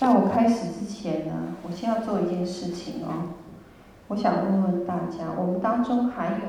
[0.00, 3.34] 在我开始之前呢，我先要做一件事情哦。
[4.08, 6.40] 我想问问大家，我们当中还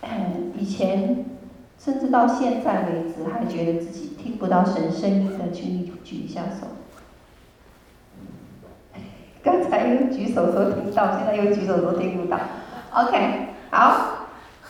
[0.00, 0.08] 有，
[0.56, 1.24] 以前
[1.76, 6.68] 甚至到现在为止还觉得自己听不到神声音的，请你举一下手。
[9.42, 12.38] 刚才又举手说听到，现在又举手说听不到。
[12.92, 14.17] OK，好。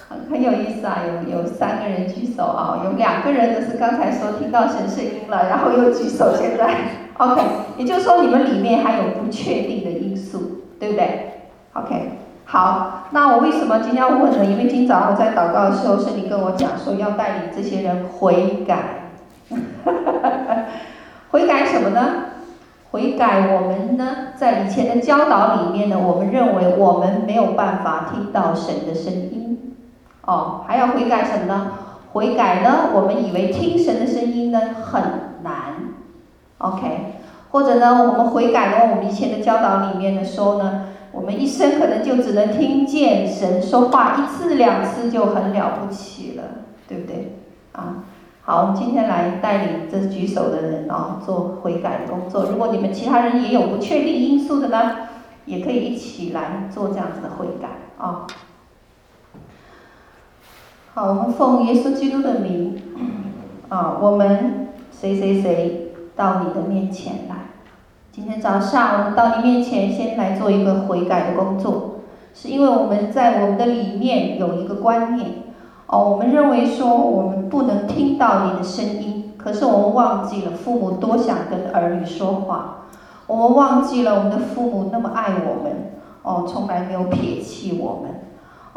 [0.09, 6.35] 很很有意思啊，有有三个人举手啊，有两个人的是刚才说听到神声音了，然后又举手。
[6.35, 6.75] 现在
[7.19, 7.43] ，OK，
[7.77, 11.33] 也就是说你们里面还有不确定的因素，对不对
[11.75, 12.13] ？OK，
[12.47, 14.45] 好，那我为什么今天要问呢？
[14.47, 19.11] 因为今早上在祷告的时候，圣灵跟我讲说要带领这些人悔改，
[21.33, 22.01] 悔改什么呢？
[22.93, 29.48] 悔改我们呢，在以前的教导里面呢，我们认为我们没有办法听到神的声音。
[30.29, 31.73] 哦，还要悔改什么呢？
[32.13, 32.91] 悔改呢？
[32.93, 35.03] 我们以为听神的声音呢很
[35.43, 35.75] 难
[36.59, 37.15] ，OK？
[37.51, 38.91] 或者呢，我们悔改呢？
[38.91, 46.43] 我们以前的教导里面的说呢，我们一生可能就只能听见神说话一次两次就很了不起了，
[46.87, 47.39] 对不对？
[47.73, 48.05] 啊，
[48.43, 52.45] 好，我们今天来带领这举手的人啊做悔改的工作。
[52.51, 54.93] 如果你们其他人也有不确定因素的呢，
[55.47, 58.27] 也可以一起来做这样子的悔改啊。
[60.99, 62.77] 好，我们奉耶稣基督的名，
[63.69, 67.37] 啊，我们谁谁谁到你的面前来。
[68.11, 72.01] 今天早上我们到你面前，先来做一个悔改的工作，
[72.35, 75.29] 是因为我们在我们的里面有一个观念，
[75.87, 82.87] 哦，我们认为说我们不能听到你的声音，可是我们忘记了父母多想跟儿女说话，
[83.29, 85.93] 我们忘记了我们的父母那么爱我们，
[86.25, 88.18] 哦，从来没有撇弃我们。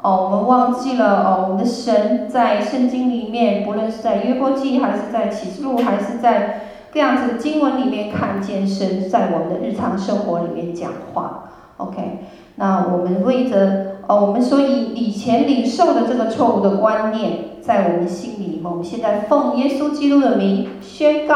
[0.01, 11.51] 哦，我们忘记了哦，我们的神在圣经里面，不论是在约伯记，还是在启示录，还是在各样子的经文里面，看见神在我们的日常生活里面讲话。
[11.77, 21.35] OK，那我们为着哦，我们所以以前领受的这个错误的观念，在我们心里，我们现在奉耶稣基督的名宣告，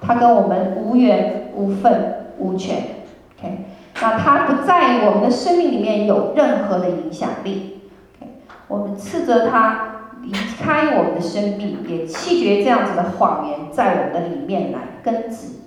[0.00, 2.76] 他跟我们无缘无分无权。
[3.36, 3.64] OK，
[4.00, 7.74] 那他不在我们的生命里面有任何的影响力。
[8.68, 15.60] 我们斥责他离开我们的生命，也弃绝这样子的谎言在我们的里面来根植。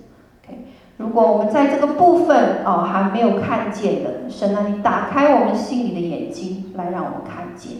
[0.44, 0.66] OK，
[0.98, 7.72] 如果我们在这个部分哦还没有看见的，神啊，你打开我们心里的眼睛，来让我们看见。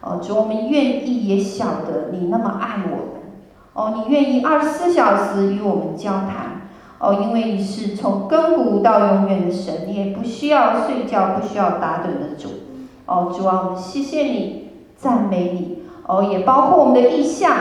[0.00, 3.22] 哦，主，我们愿意也晓得你那么爱我们。
[3.72, 6.62] 哦，你愿意二十四小时与我们交谈。
[6.98, 12.48] 哦，因为你是从亘古到永远的神，你也不需要睡觉，不需要打盹的主。
[13.06, 15.82] 哦，主啊，我们谢谢你，赞美你。
[16.06, 17.52] 哦，也包括我们的意象，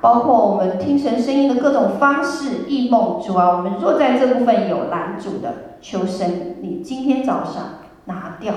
[0.00, 3.20] 包括我们听神声音的各种方式、异梦。
[3.20, 7.62] 主啊，我们若在这部分有拦阻的，求神你今天早上
[8.06, 8.54] 拿掉。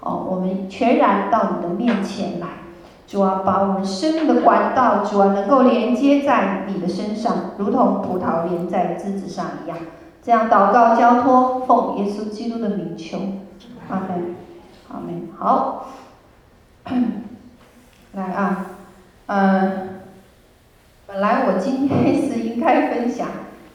[0.00, 2.46] 哦，我们全然到你的面前来。
[3.06, 9.76] 主啊，把我们生命的管道，主啊，能够连接在你的身上，如同葡萄连在枝子上一样。
[10.22, 13.18] 这样祷告交托，奉耶稣基督的名求，
[13.88, 14.36] 阿门。
[14.90, 15.88] 好没好，
[18.14, 18.66] 来啊，
[19.26, 20.00] 嗯，
[21.06, 23.28] 本来我今天是应该分享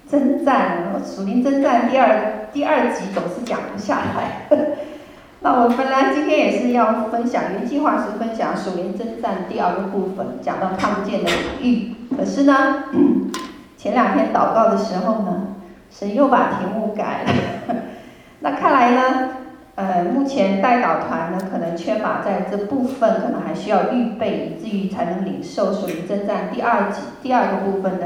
[0.09, 4.47] 征战，属灵征战第二第二集总是讲不下来，
[5.41, 12.85] 那我本来今天也是要分享，原计划是分享属灵征战第二个部分，讲到看不见的领域，可是呢，
[13.77, 15.47] 前两天祷告的时候呢，
[15.91, 17.23] 神又把题目改
[17.67, 17.75] 了，
[18.41, 19.29] 那看来呢。
[19.75, 28.05] 呃，目前代祷团呢，可能缺乏在这部分，可能还需要预备，以至于才能领受属于征战第二集第二个部分的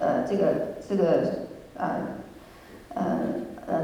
[0.00, 0.44] 呃这个
[0.88, 1.04] 这个
[1.76, 1.88] 呃
[2.94, 3.04] 呃
[3.68, 3.74] 呃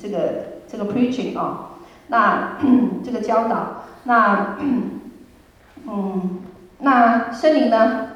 [0.00, 0.18] 这个
[0.66, 2.56] 这个 preaching 啊、哦，那
[3.04, 4.56] 这个教导，那
[5.86, 6.40] 嗯，
[6.78, 8.08] 那圣灵呢，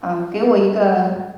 [0.00, 1.32] 啊、给我一个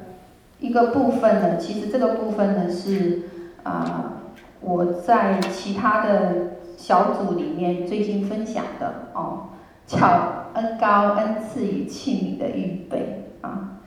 [0.59, 3.23] 一个部分呢，其实这个部分呢是
[3.63, 4.15] 啊。
[4.61, 9.49] 我在其他的小组里面最近分享的哦，
[9.87, 13.79] 叫恩高恩赐与器皿的预备啊，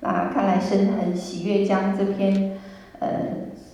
[0.00, 2.58] 那看来神很喜悦将这篇
[3.00, 3.08] 呃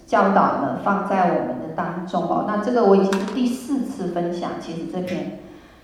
[0.06, 5.40] 教导呢放在我们的当中哦，那这个我已经是第四次分享，其实这篇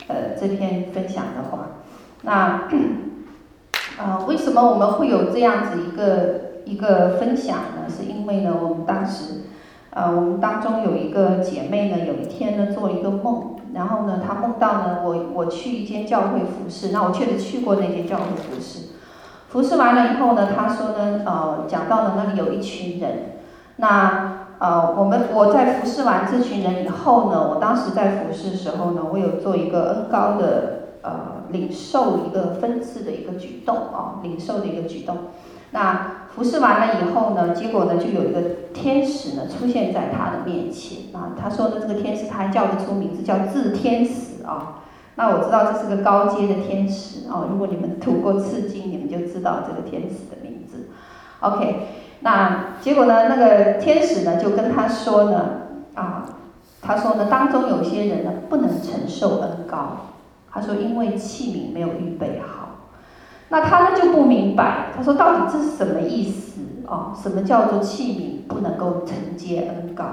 [0.09, 1.67] 呃这篇分享的话，
[2.23, 2.69] 那、
[3.99, 7.89] 呃、为什么我们会有这样子一个一个分享呢？
[7.89, 9.43] 是因为呢我们当时。
[9.93, 18.91] 呃，我们当中有一个姐妹呢，有一天呢做一个梦，然后呢，她梦到呢，我我去一间教会服侍，那我确实去过那间教会服侍，
[19.49, 23.41] 服侍完了以后呢，她说呢，呃，讲到了那里有一群人，
[23.77, 35.17] 那呃，我们我在服侍完这群人以后呢，我当时在服侍的时候呢，我有做一个恩膏的呃领受一个分赐的一个举动啊，领受的一个举动。
[35.73, 38.41] 那服侍完了以后呢，结果呢，就有一个
[38.73, 41.37] 天使呢出现在他的面前啊。
[41.39, 44.81] 他说呢，这个天使他还叫得出名字，叫智天使啊。
[45.17, 47.45] 那我知道这是个高阶的天使啊。
[47.51, 50.89] 如果你们读过次经，你们就知道这个天使的名字。
[51.41, 51.89] OK，
[52.21, 55.45] 那结果呢，那个天使呢就跟他说呢
[55.93, 56.25] 啊，
[56.81, 60.07] 他说呢，当中有些人呢不能承受恩膏，
[60.51, 62.60] 他说因为器皿没有预备好。
[63.51, 67.13] 那他呢就不明白，他说到底这是什么意思啊？
[67.21, 70.05] 什么叫做器皿不能够承接恩高？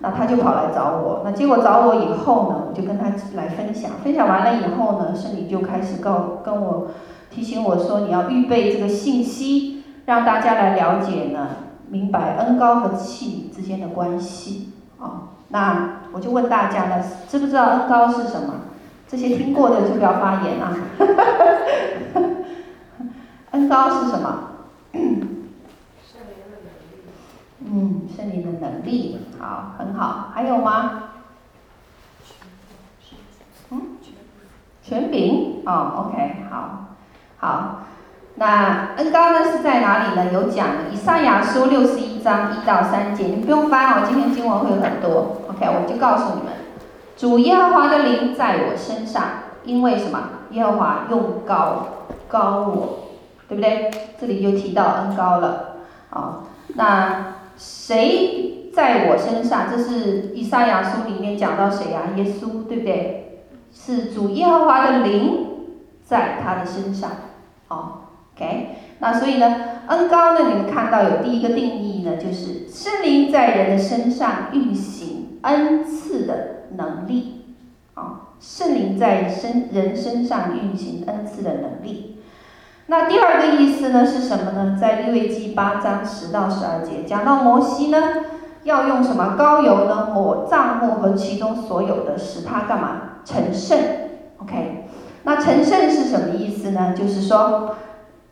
[0.00, 6.88] 那他就跑来找我，那结果找我以后呢，我就跟他来分享，分享完了以后呢，圣灵就开始告跟我
[7.30, 11.48] 提醒我说，你要预备这个信息，让大家来了解呢，
[11.88, 15.30] 明白恩高和器皿之间的关系啊。
[15.48, 18.54] 那我就问大家呢，知不知道恩高是什么？
[19.08, 20.76] 这些听过的就不要发言啊。
[23.52, 24.44] 恩高是什么？
[27.60, 30.30] 嗯，圣灵的能力，好，很好。
[30.34, 31.02] 还有吗？
[33.70, 33.98] 嗯，
[34.82, 36.86] 权柄，哦，OK，好，
[37.38, 37.80] 好。
[38.36, 40.32] 那恩高呢是在哪里呢？
[40.32, 45.42] 有讲的，以上亚书六十一章一到三节，你不用翻哦，今天经文会有很多。
[45.48, 46.52] OK，我就告诉你们，
[47.16, 49.24] 主耶和华的灵在我身上，
[49.64, 50.20] 因为什么？
[50.50, 51.88] 耶和华用高
[52.28, 53.07] 高我。
[53.48, 53.90] 对不对？
[54.20, 55.76] 这里又提到恩膏了，
[56.10, 59.70] 啊，那谁在我身上？
[59.70, 62.12] 这是以赛亚书里面讲到谁啊？
[62.16, 63.24] 耶稣，对不对？
[63.72, 65.46] 是主耶和华的灵
[66.04, 67.10] 在他的身上，
[67.68, 67.92] 哦
[68.34, 68.76] ，OK。
[68.98, 69.54] 那所以呢，
[69.86, 77.54] 恩膏呢，你们看到有第一个定义呢，就是圣灵在人的身上运行恩赐的能力，
[77.94, 82.17] 啊，圣灵在身人身上运行恩赐的能力。
[82.90, 84.78] 那第二个意思呢是什么呢？
[84.80, 87.98] 在利未记八章十到十二节讲到摩西呢，
[88.62, 90.08] 要用什么膏油呢？
[90.14, 93.00] 抹帐幕和其中所有的，使他干嘛？
[93.26, 93.78] 成圣。
[94.38, 94.86] OK，
[95.24, 96.94] 那成圣是什么意思呢？
[96.96, 97.76] 就是说，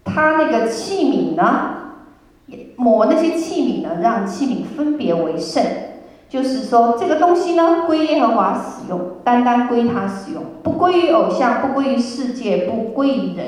[0.06, 1.92] 他那个器皿呢，
[2.76, 5.62] 抹那些器皿呢，让器皿分别为圣。
[6.30, 13.46] 就是说，这个东西呢，归耶和华使用，单单归他使用，不归于偶像，不归于世界，不归于人。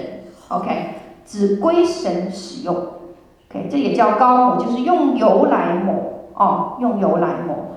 [0.49, 0.95] OK，
[1.29, 2.75] 只归神使用。
[2.75, 5.95] OK，这也叫高抹，就是用油来抹
[6.33, 7.77] 哦，用油来抹。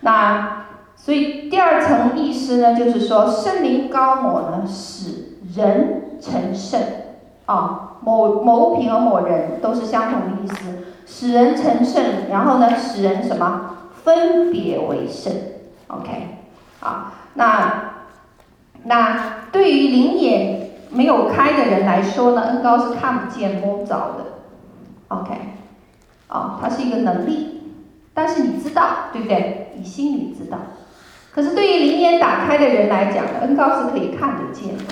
[0.00, 6.78] 那所以第二层意思呢，就是说圣灵高抹呢，使人成圣
[7.46, 10.54] 啊，某某品和某人都是相同的意思，
[11.06, 15.32] 使人成圣，然后呢，使人什么分别为圣。
[15.88, 16.36] OK，
[16.80, 17.92] 好，那
[18.84, 20.59] 那对于灵眼。
[20.92, 24.24] 没有开的人来说呢，恩高是看不见摸不着的
[25.08, 25.32] ，OK，
[26.28, 27.62] 哦，它是一个能力，
[28.12, 29.72] 但是你知道，对不对？
[29.76, 30.58] 你心里知道。
[31.32, 34.84] 可是对于灵眼打开的人来讲呢，恩高是可以看得见的，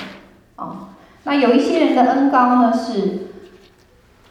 [0.57, 0.77] 哦，
[1.25, 3.27] 那有一些人的恩高呢是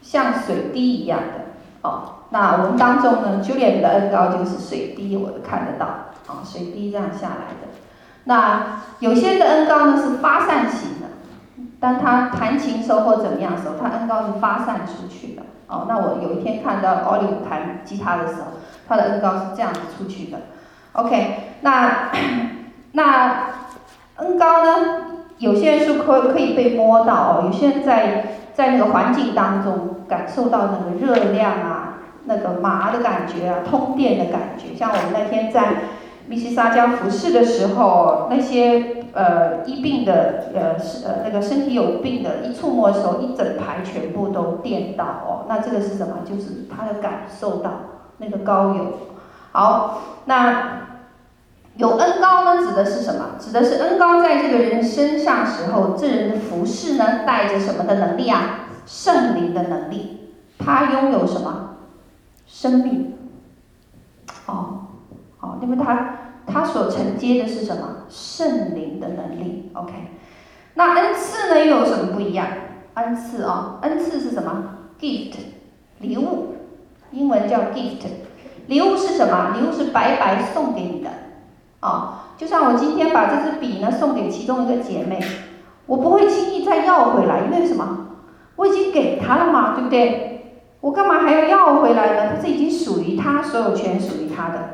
[0.00, 1.44] 像水滴一样的，
[1.82, 5.84] 哦，那我们当中呢，Julian 的恩高就是水滴，我都看得到，
[6.26, 7.68] 啊，水滴这样下来的。
[8.24, 11.07] 那有些人的恩高呢是发散型的。
[11.80, 15.42] 当他弹琴时候或怎么样时候，他恩高是发散出去的。
[15.68, 18.58] 哦，那我有一天看到奥利弗弹吉他的时候，
[18.88, 20.38] 他的恩高是这样子出去的。
[20.92, 22.10] OK，那
[22.92, 23.50] 那
[24.16, 25.04] 恩高呢？
[25.38, 34.74] 有些人是可可以被摸到哦，有些人在在那个环境当中感受到那个热量啊，那个麻的感觉啊，通电的感觉。
[34.74, 35.74] 像我们那天在
[36.28, 38.94] 密西撒加服侍的时候，那些。
[39.14, 45.46] 呃，医病的，呃，是呃那个身体有病的，一触摸的时候，一整排全部都电到哦。
[45.48, 46.18] 那这个是什么？
[46.28, 47.70] 就是他的感受到
[48.18, 48.98] 那个高有。
[49.50, 50.82] 好，那
[51.74, 53.30] 有恩高呢，指的是什么？
[53.40, 58.68] 指的是恩高在这个人身上时候，这人的服侍呢，带着什么的能力啊？
[58.86, 60.34] 圣灵的能力。
[60.58, 61.76] 他拥有什么？
[62.46, 63.17] 生命。
[65.60, 66.14] 因为他。
[66.50, 68.06] 他所承接的是什么？
[68.08, 69.70] 圣灵的能力。
[69.74, 69.92] OK，
[70.72, 72.46] 那恩赐呢又有什么不一样？
[72.94, 74.64] 恩赐啊、哦，恩赐是什么
[74.98, 75.34] ？Gift，
[75.98, 76.54] 礼物，
[77.10, 78.06] 英文叫 gift。
[78.66, 79.56] 礼物是什么？
[79.58, 81.10] 礼物是白白送给你的。
[81.80, 85.22] 啊、就像我今天把这支笔呢送给其中一个姐妹，
[85.84, 88.06] 我不会轻易再要回来，因为什么？
[88.56, 90.62] 我已经给她了嘛，对不对？
[90.80, 92.32] 我干嘛还要要回来呢？
[92.34, 94.70] 它是已经属于她，所有权属于她的。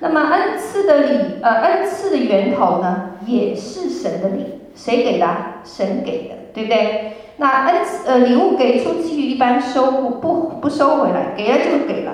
[0.00, 5.26] 那么恩赐的礼，呃，恩赐的源头呢，也是神的礼，谁给的？
[5.64, 7.16] 神给的，对不对？
[7.38, 12.12] 那恩赐，呃，礼物给出去一般收不不不收回来，给了就给了。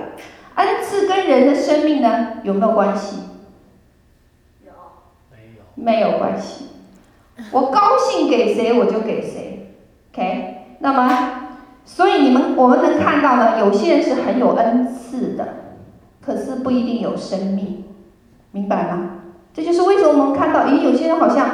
[0.54, 3.16] 恩赐跟人的生命呢，有没有关系？
[4.64, 4.72] 有。
[5.30, 5.74] 没有。
[5.74, 6.66] 没有关系。
[7.50, 9.74] 我高兴给谁我就给谁
[10.12, 10.76] ，OK？
[10.78, 11.38] 那么。
[11.84, 15.61] 所以你们我们能看到呢，有些人是很有恩赐的，
[16.24, 17.84] 可是不一定有生命，
[18.52, 19.10] 明白吗？
[19.52, 21.48] 这就是为什么我们看到，诶，有些人好像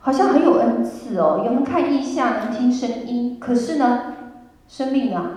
[0.00, 4.14] 好像很有恩赐哦，有能看异象，能听声音，可是呢，
[4.68, 5.30] 生命啊，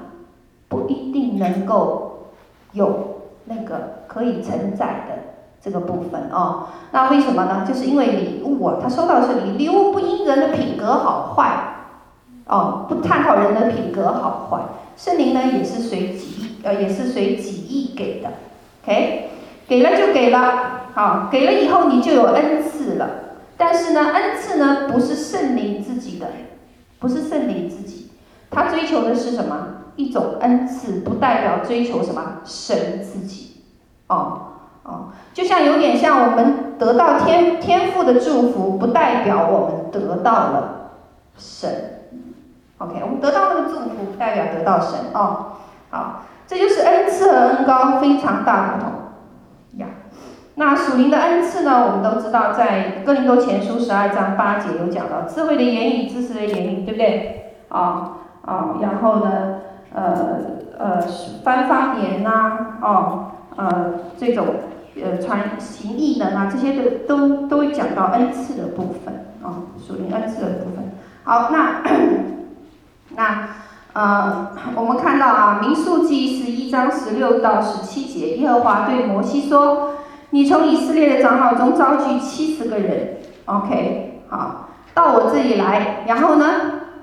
[0.70, 2.28] 不一定能够
[2.74, 6.68] 有那个可以承载的这个部分哦。
[6.92, 7.66] 那为什么呢？
[7.68, 11.68] 就是因为礼物啊，他收到的是礼，礼物不因人的品格好坏。
[12.48, 14.60] 哦，不探讨人的品格好坏，
[14.98, 18.30] 圣灵呢也是随己，呃，也是随己意给的
[18.84, 19.30] ，OK，
[19.68, 23.10] 给了就给了，好，给了以后你就有恩赐了。
[23.58, 26.28] 但是呢，恩赐呢不是圣灵自己的，
[27.00, 28.12] 不是圣灵自己，
[28.50, 29.68] 他追求的是什么？
[29.98, 33.62] 一种恩赐，不代表追求什么神自己，
[34.08, 34.42] 哦
[34.84, 40.92] 哦，就像有点像我们得到天天赋的祝福，不代表我们得到了
[41.38, 41.70] 神。
[42.80, 45.46] OK，我们得到那个祝福不，代表得到神哦。
[45.92, 48.92] 好，这就是恩赐和恩高非常大不同
[49.80, 49.88] 呀。
[50.56, 51.86] 那属灵的恩赐呢？
[51.86, 57.54] 我们都知道，在哥林多前书十二章八节有讲到智慧的言语、知识的言语，对不对？
[57.70, 59.62] 啊、啊、然后呢，
[59.94, 60.12] 呃
[60.78, 61.02] 呃，
[61.42, 64.48] 翻方言呐、哦呃这种
[65.02, 70.92] 呃传行异能啊，这些都都都讲到恩赐的部分啊、属灵恩赐的部分。
[71.24, 71.82] 好，那。
[73.14, 73.50] 那，
[73.94, 79.96] 呃，我们看到啊，《民数记》十一章十六到十七节，耶和华对摩西说
[80.32, 86.46] ：“你从以色列的长老中召集七十个人，OK，好，到我这里来，然后呢，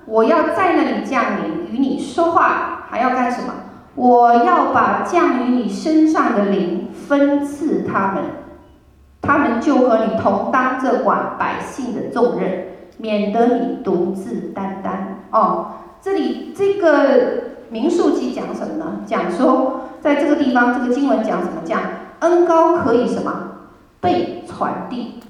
[0.07, 3.53] 我要在那里降临，与你说话，还要干什么？
[3.95, 8.25] 我要把降于你身上的灵分赐他们，
[9.21, 14.95] 他们就和你同当这管百姓的重任，免得你独自担当。”
[15.39, 15.67] 哦。
[16.09, 19.01] 这里这个民数记讲什么呢？
[19.05, 21.61] 讲说，在这个地方，这个经文讲什么？
[21.67, 21.83] 讲
[22.21, 23.31] 恩高可以什么？
[24.01, 25.21] 被传递，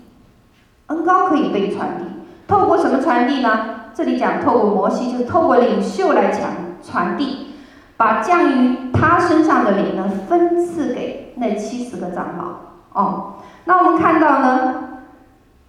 [0.87, 2.05] 恩高可以被传递。
[2.47, 3.91] 透过什么传递呢？
[3.93, 6.43] 这里讲透过摩西，就是透过领袖来讲
[6.81, 7.49] 传递，
[7.97, 13.03] 把降于他身上的灵呢，分赐给那七十个长老。
[13.03, 13.33] 哦，
[13.65, 14.75] 那我们看到呢，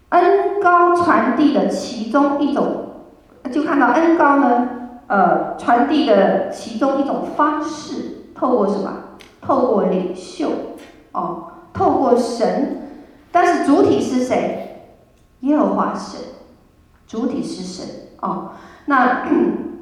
[0.10, 2.90] 恩高传递的其中一种，
[3.52, 4.70] 就看到恩高呢。
[5.10, 8.94] 呃，传递的其中一种方式，透过什么？
[9.42, 10.52] 透过领袖，
[11.14, 12.92] 哦，透过神，
[13.32, 14.94] 但是主体是谁？
[15.40, 16.22] 耶和华神，
[17.08, 17.88] 主体是神，
[18.22, 18.52] 哦，
[18.86, 19.26] 那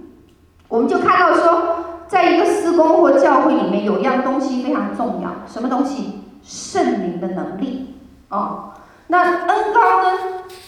[0.69, 1.75] 我们就看到说，
[2.07, 6.21] 在一个施工或教会里面，有一样东西非常重要，什么东西？
[6.41, 7.95] 圣灵的能力，
[8.29, 8.71] 哦。
[9.07, 10.19] 那恩高呢，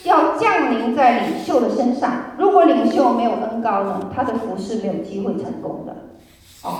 [0.04, 2.10] 要降临在领袖的身上。
[2.38, 5.94] 如果领袖没有恩高呢，他的服饰没有机会成功的，
[6.62, 6.78] 哦，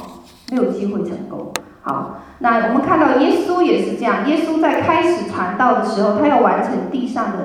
[0.50, 1.52] 没有机会成功。
[1.82, 4.28] 好，那我们看到耶稣也是这样。
[4.28, 7.38] 耶稣在开始传道的时候，他要完成地上的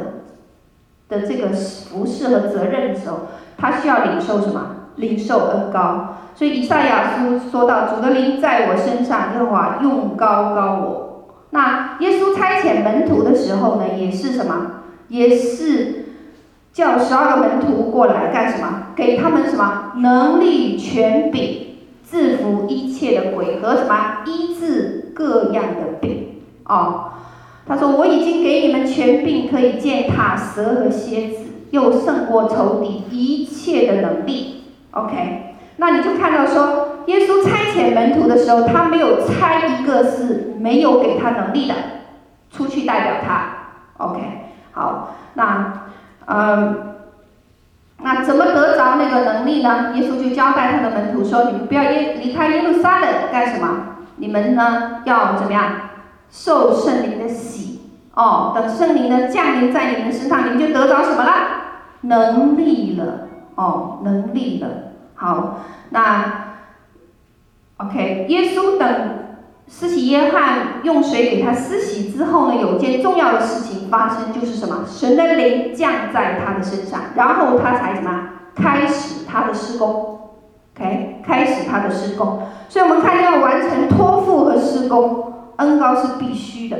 [1.07, 3.19] 的这个服饰和责任的时候，
[3.57, 4.71] 他需要领受什么？
[4.95, 6.15] 领受恩高。
[6.35, 11.01] 所以以赛亚书说到：“主的灵在我身上，耶和华用高高我。”
[11.55, 14.81] 那耶稣差遣门徒的时候呢，也是什么？
[15.07, 16.07] 也是
[16.73, 18.87] 叫十二个门徒过来干什么？
[18.93, 26.41] 给他们什么能力、权柄，制服一切的鬼和什么医治各样的病。
[26.65, 27.11] 哦，
[27.65, 34.63] 他说我已经给你们权柄，可以践踏蛇和蝎子，又胜过仇敌一切的能力。
[34.91, 36.84] OK，那你就看到说。
[37.07, 41.75] 耶稣差遣门徒的时候，他没有差一个是没有给他能力的
[42.51, 43.49] 出去代表他。
[43.97, 44.21] OK，
[44.71, 45.73] 好，那，
[46.25, 46.95] 嗯，
[48.01, 49.93] 那怎么得着那个能力呢？
[49.95, 53.97] 耶稣就交代他的门徒说：“你们不要耶离开耶路撒冷干什么？
[54.17, 55.63] 你们呢要怎么样？
[56.29, 57.81] 受圣灵的洗
[58.13, 61.31] 哦，等圣灵的降临在你们身上，你们就得着什么了？
[62.01, 64.69] 能力了哦，能力了。
[65.13, 65.59] 好，
[65.91, 66.41] 那。”
[67.77, 68.87] OK，耶稣等
[69.67, 74.85] 施洗约翰用水给他施洗之后呢，有件重要的事情发生，就是什么？
[74.87, 78.29] 神的灵降在他的身上，然后他才什么？
[78.55, 80.19] 开始他的施工。
[80.73, 82.43] OK，开始他的施工。
[82.69, 86.77] 所以我们看要完成托付和施工，恩膏是必须的，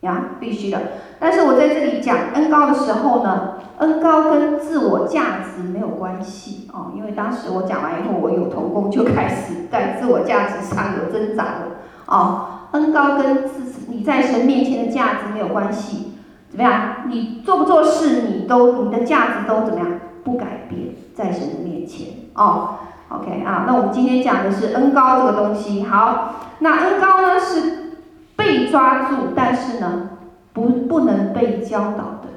[0.00, 0.80] 呀，必须的。
[1.24, 11.60] 但是我在这里讲恩高的时候呢，恩高跟自我价值没有关系哦，因为当时我讲完以后，我有同工就开始在自我价值上有挣扎了
[12.04, 12.46] 哦。
[12.72, 16.12] 恩高跟自你在神面前的价值没有关系，
[16.50, 16.96] 怎么样？
[17.08, 19.86] 你做不做事，你都你的价值都怎么样？
[20.24, 22.74] 不改变，在神的面前哦。
[23.08, 25.84] OK 啊，那我们今天讲的是恩高这个东西。
[25.84, 27.94] 好，那恩高呢是
[28.36, 30.10] 被抓住，但是呢。
[30.54, 32.28] 不，不能被教导的，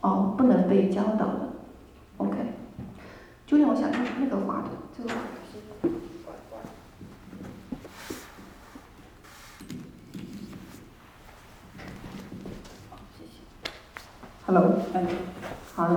[0.00, 1.50] 哦，不能被教导的
[2.16, 2.34] ，OK。
[3.46, 5.58] 就让我想那那个话筒，这个话筒是
[6.24, 6.62] 关关。
[12.88, 13.32] 好，谢谢。
[14.46, 15.06] Hello，哎，
[15.74, 15.94] 好的，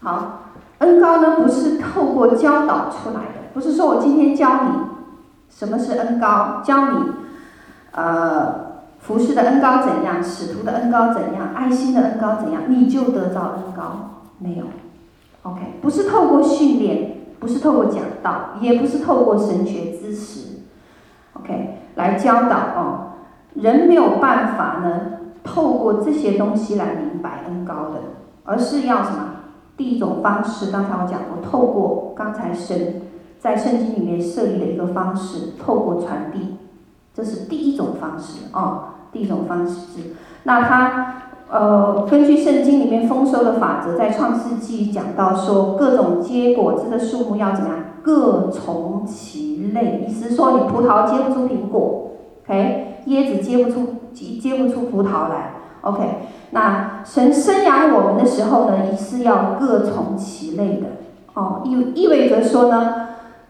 [0.00, 0.42] 好。
[0.78, 3.45] 恩高呢不是透过教导出来的。
[3.56, 4.70] 不是说我今天教你
[5.48, 6.98] 什么是恩高，教你
[7.92, 14.10] 呃服侍的恩高怎样，使徒的恩高怎样，爱心的恩高怎样，你就得到恩高？
[14.36, 14.66] 没有
[15.44, 20.58] ，OK，不是透过训练，不是透过讲道，也不是透过神学知识
[21.32, 23.00] ，OK，来教导哦。
[23.54, 25.00] 人没有办法呢，
[25.42, 28.00] 透过这些东西来明白恩高的，
[28.44, 29.30] 而是要什么？
[29.78, 33.05] 第一种方式，刚才我讲过，透过刚才神。
[33.46, 36.56] 在圣经里面设立的一个方式，透过传递，
[37.14, 40.16] 这是第一种方式啊、哦，第一种方式。
[40.42, 41.14] 那他
[41.48, 47.76] 呃，根据圣经里面丰收的法则，在创世纪讲到说，各种结果子的树木要怎样？
[48.02, 50.04] 各从其类。
[50.08, 52.10] 意思说，你葡萄结不出苹果
[52.48, 56.02] ，OK，椰子结不出结结不出葡萄来，OK。
[56.50, 60.88] 那神生养我们的时候呢，也是要各从其类的
[61.34, 63.06] 哦，意意味着说呢。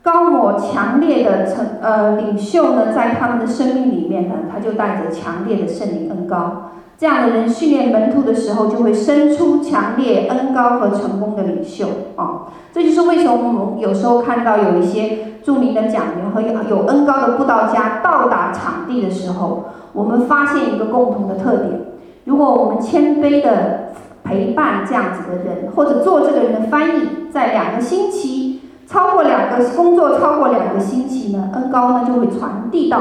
[0.06, 6.70] 高我强烈的成呃领袖呢，在他们的生命里面呢，他就带着强烈的圣灵恩高。
[6.96, 12.40] 这样的人训练门徒的时候，就会生出强烈恩高和成功的领袖啊、哦。
[12.72, 21.80] 这就是为什么我们有时候看到有一些著名的讲员和有恩高的布道家到达场地的时候，我们发现一个共同的特点：
[22.26, 23.88] 如果我们谦卑的
[24.22, 28.45] 陪伴这样子的人，或者做这个人的翻译，在两个星期。
[28.86, 32.98] 超过两个工作超过两个星期呢，恩高呢就会传递到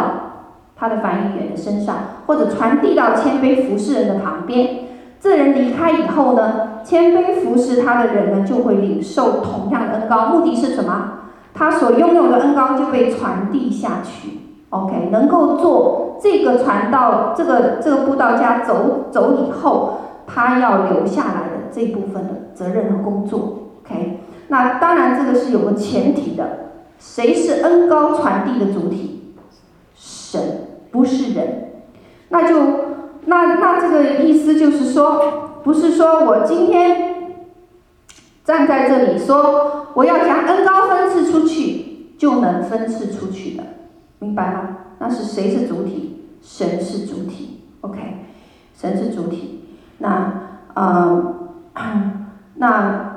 [0.75, 1.95] 他的反应员的身上，
[2.25, 4.79] 或者传递到谦卑服侍人的旁边。
[5.19, 10.27] 这人离开以后呢，谦卑服侍他的人呢就会领受同样的恩高。
[10.27, 11.11] 目的是什么？
[11.53, 14.39] 他所拥有的恩高就被传递下去。
[14.71, 23.39] OK，能够做这个传道，这个这个布道家走走以后，他要留下来的这部分的责任和工作。
[23.83, 24.19] OK。
[24.47, 29.33] 那当然，这个是有个前提的，谁是恩高传递的主体？
[29.95, 31.71] 神，不是人。
[32.29, 32.55] 那就
[33.25, 37.45] 那那这个意思就是说，不是说我今天
[38.43, 43.63] 站在这里说我要将恩高分赐出去就能分赐出去的，
[44.19, 44.77] 明白吗？
[44.99, 46.27] 那是谁是主体？
[46.41, 47.63] 神是主体。
[47.81, 48.25] OK，
[48.75, 49.65] 神是主体。
[49.97, 50.33] 那
[50.75, 51.35] 呃，
[52.55, 53.14] 那。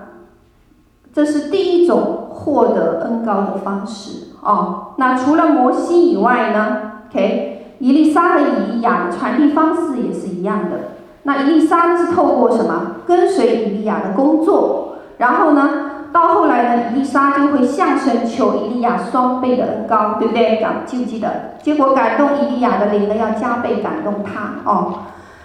[1.19, 4.93] 这是第一种获得恩膏的方式哦。
[4.99, 10.77] 那除了摩西以外呢？OK，以利沙和以利亚的传递方式也是一样的。
[11.25, 12.99] 那伊丽莎是透过什么？
[13.05, 15.69] 跟随以利亚的工作，然后呢，
[16.13, 20.65] 到后来呢，伊丽莎就会向神求以利亚双倍的恩膏，对不对？
[20.87, 21.55] 记不记得？
[21.61, 25.01] 结果感动以利亚的灵呢，要加倍感动他哦。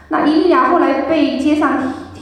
[0.09, 1.71] 那以利亚后来被接上。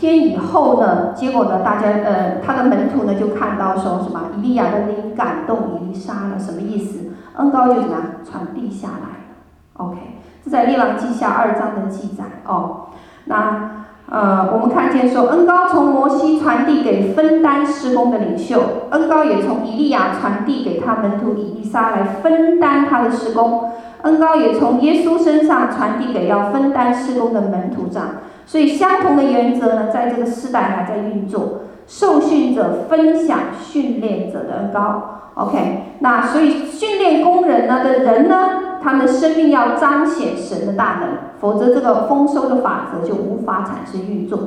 [0.02, 7.12] 天以后呢，结果呢，大家呃，他的门徒呢就看到说什么，以利亚的灵感动以利沙了，什么意思？
[7.36, 9.30] 恩膏就怎么样传递下来
[9.74, 9.98] ？OK，
[10.44, 12.88] 这在列王记下二章的记载哦。
[13.26, 18.60] 那呃，我们看见说，恩膏从摩西传递给分担施工的领袖，
[18.90, 23.70] 恩膏也从以利亚传递给他门徒以利沙来分担他的施工，
[24.02, 28.06] 恩膏也从耶稣身上传递给要分担施工的门徒长。
[28.46, 31.60] 所以，相同的原则呢，在这个时代还在运作。
[31.88, 35.98] 受训者分享训练者的恩膏，OK。
[36.00, 41.10] 那所以，训练工人呢的人呢，他们的生命要彰显神的大能，
[41.42, 44.40] 否则这个丰收的法则就无法产生运作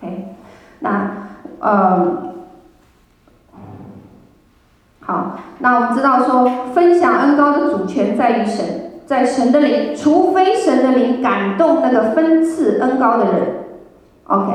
[0.00, 0.34] ，OK。
[0.78, 1.10] 那，
[1.60, 2.16] 呃，
[5.00, 8.87] 好，那我们知道说，分享恩膏的主权在于神。
[9.08, 13.34] 在神的灵，除非神的灵感动那个分赐恩膏的人
[14.26, 14.52] ，OK。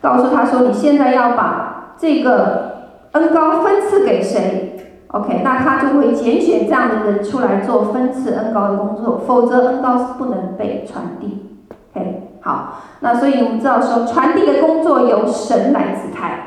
[0.00, 4.76] 告诉他说：“你现在要把这个恩膏分赐给谁
[5.08, 11.58] ？”OK，那他就会拣选这样的人出来做分赐恩膏的工作，否则恩膏是不能被传递。
[11.92, 16.44] OK，好，那所以我们知道说传递的工作由神来指派。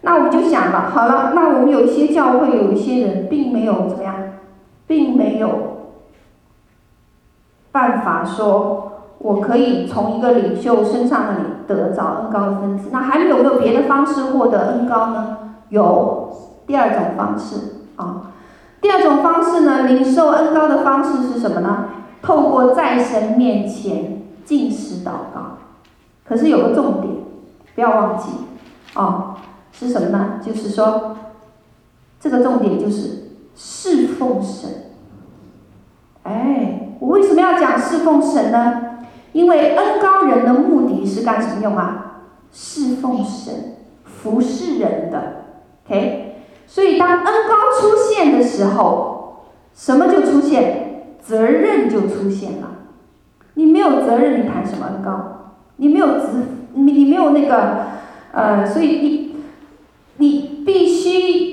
[0.00, 4.14] 那我们就想了，好了，那我们有一些教会有一些人并没有怎么样，
[4.86, 5.48] 并没有
[7.74, 8.92] 办法说。
[9.18, 15.38] 我可以从一个领袖身上那里得着恩膏的分子，那还有没有别的方式获得恩膏呢？
[15.70, 16.30] 有
[16.66, 17.56] 第二种方式
[17.96, 18.32] 啊，
[18.82, 21.86] 第二种方式呢，领受恩膏的方式是什么呢？
[22.20, 25.56] 透过在神面前进食祷告。
[26.28, 27.14] 可是有个重点，
[27.74, 28.28] 不要忘记
[28.92, 29.36] 啊，
[29.72, 30.32] 是什么呢？
[30.44, 31.16] 就是说，
[32.20, 34.68] 这个重点就是侍奉神。
[36.24, 38.80] 哎，我为什么要讲侍奉神呢？
[39.32, 42.22] 因为恩高人的目的是干什么用啊？
[42.52, 45.46] 侍奉神、服侍人的
[45.86, 46.36] ，OK。
[46.66, 50.82] 所以当恩高出现的时候，什么就出现？
[51.20, 52.68] 责任就出现了。
[53.54, 55.52] 你没有责任，你谈什么恩高？
[55.76, 56.26] 你没有职，
[56.74, 57.86] 你你没有那个，
[58.32, 59.36] 呃，所以你
[60.18, 61.43] 你必须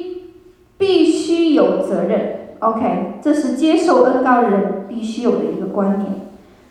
[2.62, 3.20] ，OK。
[3.22, 6.12] 这是接受恩膏的人必须有的一个观念。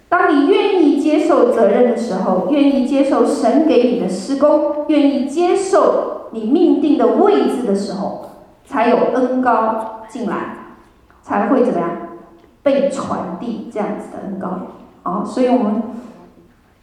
[0.08, 8.30] 当你愿意接受责任的时候，愿意接受神给你的施工，愿意接受你命定的位置的时候，
[8.64, 10.56] 才有恩膏进来，
[11.22, 11.90] 才会怎么样
[12.64, 14.48] 被传递这样子的恩膏。
[15.04, 15.82] 好，所以我们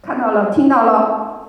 [0.02, 1.48] 看到了，听到了，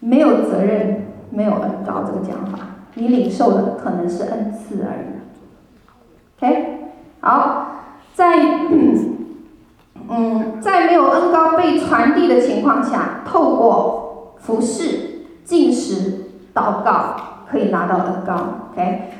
[0.00, 2.58] 没有责任，没有恩膏这个讲法，
[2.94, 5.14] 你领受的可能是恩赐而已。
[6.36, 6.73] OK，
[7.24, 7.66] 好，
[8.14, 8.38] 在。
[10.06, 17.16] 嗯，在没有恩膏被传递的情况下，透过服侍、进食、祷告，
[17.50, 18.34] 可以拿到恩膏。
[18.70, 19.12] OK，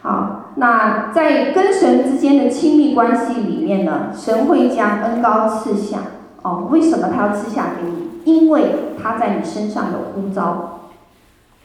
[0.00, 5.98] 好，那在跟神之间的亲密关系里面呢，神会将恩膏赐下。
[6.40, 8.08] 哦，为什么他要赐下给你？
[8.24, 10.80] 因为他在你身上有呼召。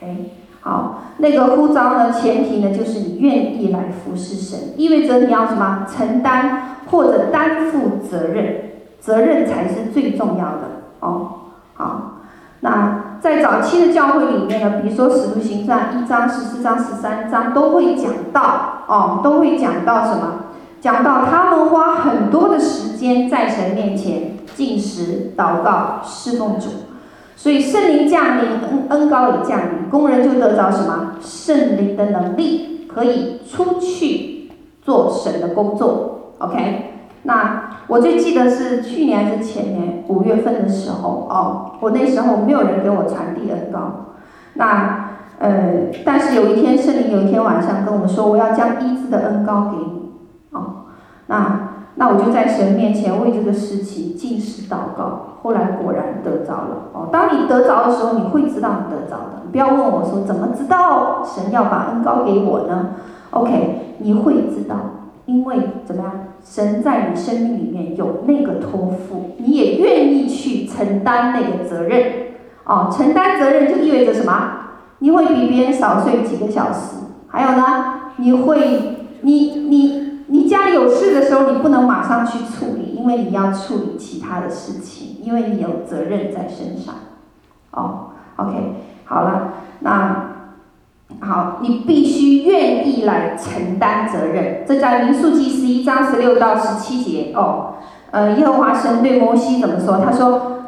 [0.02, 0.32] OK，
[0.66, 5.86] 好，那个呼召呢，前提呢就是你愿意来服侍神，意味着你要什么？
[5.88, 8.72] 承担或者担负责任。
[9.00, 10.62] 责任才是最重要的
[11.02, 11.28] 哦。
[11.76, 12.14] 好，
[12.62, 20.46] 那在早期的教会里面呢，比如说《使徒行传》一章、十四章、十三章都会讲到哦，都会讲到什么？
[20.82, 26.70] 讲到他们花很多的时间在神面前进食、祷告、侍奉主，
[27.36, 31.16] 所以圣灵降临，恩恩膏也降临，工人就得着什么？
[31.22, 36.34] 圣灵的能力，可以出去做神的工作。
[36.40, 36.92] OK。
[37.28, 44.14] 那我最记得是去年还是前年五月份的时候哦，我那时候没有人给我传递恩膏，
[44.54, 50.12] 那呃，但是有一天圣灵有一天晚上跟我们说，我要将医治的恩膏给你，
[50.52, 50.86] 哦，
[51.26, 51.65] 那
[51.96, 57.10] 那我就在神面前为这个事情禁食祷告，后来果然得着了哦。
[57.12, 62.96] 当你得着的时候，你会知道你得着的，你不要问我说怎么知道神要把恩膏给我呢
[63.32, 64.76] ？OK，你会知道。
[65.26, 66.12] 因为怎么样？
[66.46, 72.04] 神在你生命里面有那个托付，你也愿意去承担那个责任。
[72.64, 74.34] 哦，承担责任就意味着什么？
[75.00, 76.98] 你会比别人少睡几个小时。
[77.28, 80.15] 还有呢，你会，你你
[80.66, 86.96] 家里有事的时候，你不能马上去处理，因为你要处理其他的事情，因为你有责任在身上。
[87.72, 88.54] 哦，OK，
[89.06, 90.32] 好了，那。
[91.22, 94.66] 好，你必须愿意来承担责任。
[94.68, 97.76] 这在民数记十一章十六到十七节哦。
[98.10, 100.00] 呃，耶和华神对摩西怎么说？
[100.04, 100.64] 他说：“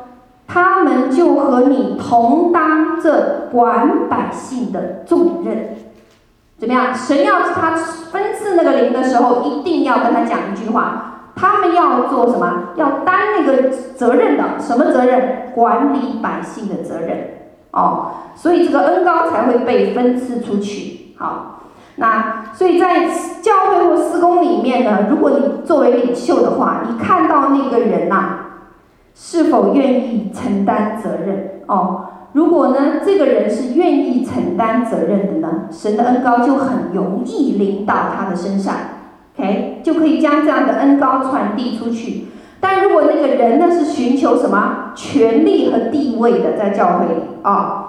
[0.48, 5.70] 他们就和你同当这管百姓的重任。”
[6.58, 6.94] 怎么样？
[6.94, 7.72] 神要他
[8.12, 12.70] 分赐那个灵的时候，一定要跟他讲一句话：他们要做什么？
[12.76, 14.60] 要担那个责任的。
[14.60, 15.52] 什么责任？
[15.54, 17.30] 管理百姓的责任。
[17.72, 21.14] 哦，所以这个恩膏才会被分赐出去。
[21.18, 21.60] 好，
[21.98, 23.08] 那所以在
[23.42, 28.40] 教会或施工里面呢，如果你作为领袖的话，你看到那个人呐、
[29.14, 31.62] 是否愿意承担责任？
[31.68, 38.76] 哦，如果呢，这个人是愿意承担责任的呢，神的恩膏就很容易临到他的身上
[39.36, 42.26] ，OK，就可以将这样的恩膏传递出去。
[42.60, 47.84] 但如果那个人呢，是寻求什么权力和地位的，在教会里啊、哦，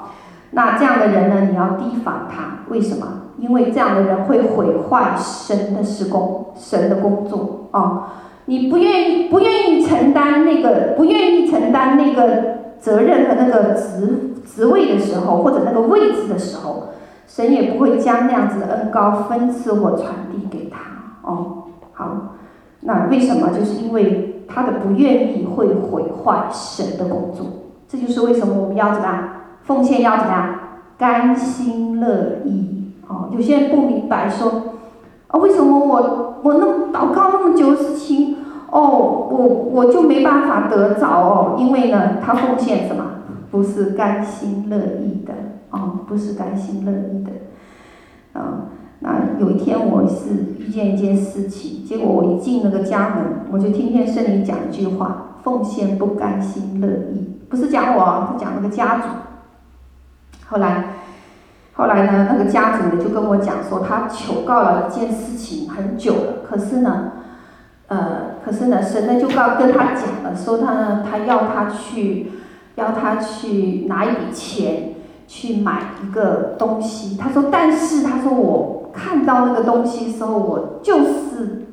[0.53, 2.64] 那这样的人呢，你要提防他。
[2.68, 3.07] 为什么？
[3.38, 8.03] 因为这样的人会毁坏神的施工、神的工作啊、哦！
[8.46, 16.88] 你不愿意、不愿意承担那个、不愿意承担那个责任和那个职职位的时候，或者那个位置的时候，
[17.26, 20.78] 神也不会将那样子的恩膏分赐或传递给他。
[21.22, 22.34] 哦，好，
[22.80, 23.50] 那为什么？
[23.50, 27.46] 就是因为他的不愿意会毁坏神的工作。
[27.86, 29.28] 这就是为什么我们要怎么样
[29.62, 30.54] 奉献，要怎么样
[30.96, 32.92] 甘心乐意。
[33.06, 34.62] 哦，有些人不明白说，
[35.28, 38.38] 啊、为什么我我那么祷告那么久的事情，
[38.70, 43.04] 哦，我我就没办法得着哦，因为呢，他奉献什么？
[43.50, 45.33] 不是甘心乐意的，
[45.70, 47.31] 哦，不是甘心乐意的，
[48.38, 48.66] 啊、
[49.00, 59.04] 那有一天我是遇见一件事情，结果我一进那个家门，我就听见圣灵讲一句话：奉献不甘心乐意，不是讲我，是讲那个家主。
[60.50, 60.85] 后来，
[61.72, 67.12] 后来呢，那个家主呢就跟我讲说，他求告了一件事情很久了，可是呢，
[67.87, 72.33] 呃，可是呢，神呢就告跟他讲了，说他呢，他要他去。
[72.79, 74.94] 要他去拿一笔钱
[75.27, 81.66] 去买一个东西，他说，但是他说我看到那个东西的时候，我就是，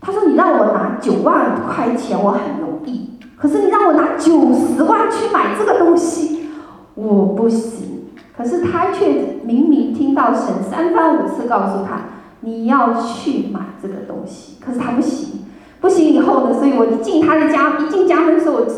[0.00, 6.48] 他说你让我拿九万块钱我很容易，可是你让我拿九十万去买这个东西，
[6.94, 8.10] 我不行。
[8.36, 12.02] 可是他却明明听到神三番五次告诉他
[12.40, 15.44] 你要去买这个东西，可是他不行，
[15.80, 18.74] 不行以后呢，所以我一进他的家，一进家门的时候，我这。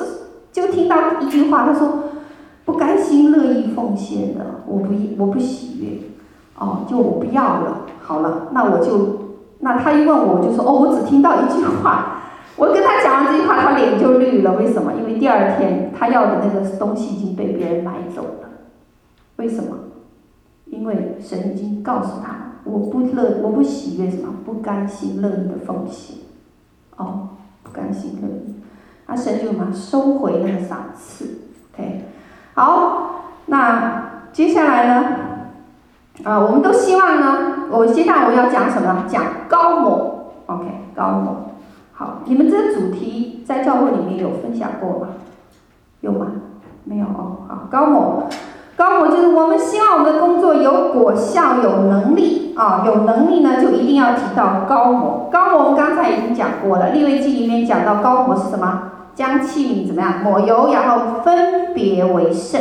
[0.51, 2.05] 就听到一句话，他说
[2.65, 5.99] ：“不甘心乐意奉献的，我不我不喜悦，
[6.59, 7.83] 哦，就我不要了。
[8.01, 9.19] 好了，那我就，
[9.61, 12.23] 那他一问我，我就说：哦，我只听到一句话。
[12.57, 14.55] 我跟他讲完这句话，他脸就绿了。
[14.55, 14.95] 为什么？
[14.99, 18.49] 因为第二天他要的那个东西已经被别人买走了。
[19.37, 19.77] 为什么？
[20.65, 24.35] 因为神已经告诉他，我不乐，我不喜悦什么？
[24.45, 26.19] 不甘心乐意的奉献。
[26.97, 27.29] 哦，
[27.63, 28.55] 不甘心乐意。”
[29.11, 31.39] 那神就嘛收回那个赏赐
[31.73, 32.05] ，OK，
[32.53, 35.17] 好，那接下来呢，
[36.25, 39.07] 啊，我们都希望呢，我接下来我要讲什么？
[39.09, 41.37] 讲高某，OK，高某，
[41.95, 45.09] 好，你们这个主题在教会里面有分享过吗？
[46.03, 46.27] 有吗？
[46.85, 48.29] 没有哦，好，高某，
[48.79, 55.29] 膏抹就是我们希望我们的工作有果效、有能力啊，有能力呢就一定要提到膏抹。
[55.33, 58.83] 膏抹我们刚才已经讲过了，利未记里面讲到膏抹是什么？
[59.17, 62.61] 将器皿怎么样抹油，然后分别为圣，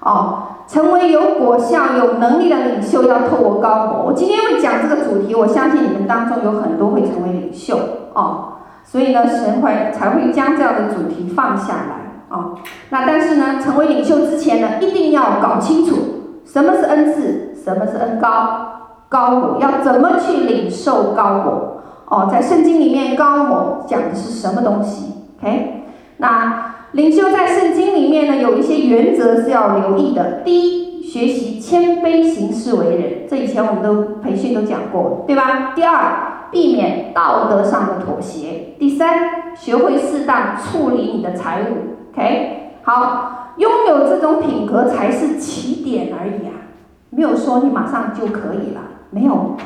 [0.00, 4.02] 哦，成为有果效、有能力的领袖，要透过膏抹。
[4.02, 7.78] 我今天会讲这个主题，我相信你们当中有很多会成为领袖，
[8.12, 12.54] 哦，所以呢，神会才会将这样的主题放下来，哦，
[12.90, 15.96] 那但是呢，成为领袖之前呢，一定要搞清楚
[16.44, 25.86] 什么是恩赐，什么是恩膏，膏抹要怎么去领受膏抹，哦，在圣经里面膏抹讲的是什么东西？OK，
[26.18, 30.42] 那领袖在圣经里面呢，有一些原则是要留意的。
[30.44, 35.72] 第一，学习谦卑行事为人，这以前我们都培训都讲过，对吧？
[35.74, 38.74] 第二，避免道德上的妥协。
[38.78, 41.99] 第三，学会适当处理你的财物。
[42.12, 46.70] OK，好，拥有这种品格才是起点而已啊，
[47.10, 49.56] 没有说你马上就可以了，没有，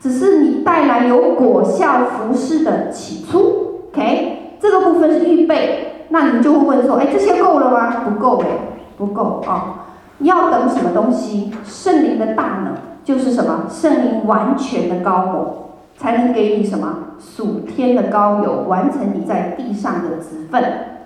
[0.00, 3.90] 只是你带来有果效服饰的起初。
[3.92, 4.36] OK。
[4.60, 8.02] 这个部分是预备，那你就会问说，哎，这些够了吗？
[8.04, 8.48] 不够哎，
[8.96, 9.86] 不够啊！
[10.18, 11.52] 要等什么东西？
[11.64, 12.74] 圣灵的大能
[13.04, 13.66] 就是什么？
[13.70, 16.92] 圣灵完全的膏抹，才能给你什么？
[17.20, 20.60] 属天的高油，完成你在地上的职分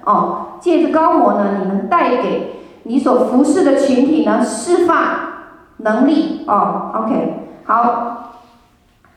[0.04, 0.58] 哦。
[0.60, 4.96] 借着高我呢，你能带给你所服侍的群体呢，释放
[5.78, 6.92] 能力哦。
[6.94, 8.32] OK，好，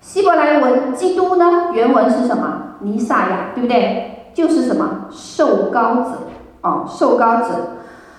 [0.01, 2.61] 希伯来文基督呢，原文是什么？
[2.79, 4.11] 弥赛亚，对不对？
[4.33, 6.09] 就是什么受高者
[6.61, 7.77] 哦，受高者，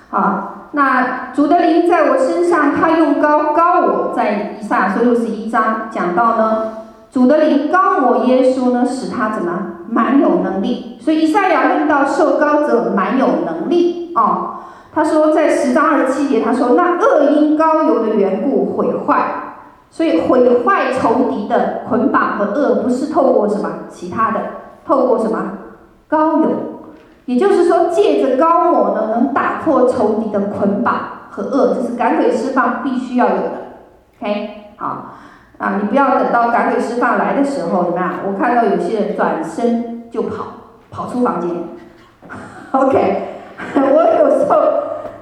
[0.09, 6.73] 好，那主的灵在我身上，他用高高我，在以赛亚书六十一章讲到呢，
[7.11, 9.53] 主的灵高我耶稣呢，使他怎么
[9.89, 14.57] 蛮有能力，所以以赛亚论到受膏者蛮有能力哦，
[14.93, 19.57] 他说在十章二十七节，他说那恶因膏油的缘故毁坏，
[19.91, 24.41] 所以毁坏仇敌的捆绑和恶不是透过什么其他的，
[24.87, 25.39] 透过什么？
[26.09, 26.49] 高油，
[27.25, 30.95] 也就是说，借着高抹呢，能打破仇敌的捆绑
[31.31, 33.53] 和恶，这是赶鬼释放必须要有的。
[34.21, 35.15] OK，好，
[35.59, 38.13] 啊，你不要等到赶鬼释放来的时候，怎么样？
[38.27, 40.45] 我看到有些人转身就跑，
[40.91, 41.51] 跑出房间。
[42.73, 43.23] OK，
[43.75, 44.61] 我有时候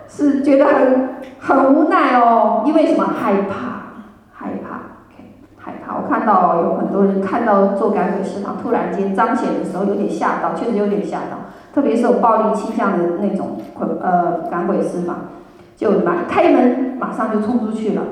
[0.08, 3.04] 是觉得很很无奈哦，因为什么？
[3.22, 3.92] 害怕
[4.32, 4.80] 害怕
[5.56, 5.94] 害怕。
[5.94, 11.38] 我看到有很多人看到做赶鬼释放突然间彰显的时候，有点吓到，确实有点吓到。
[11.72, 15.16] 特别是有暴力倾向的那种呃赶鬼释放，
[15.76, 18.02] 就马开门马上就冲出去了。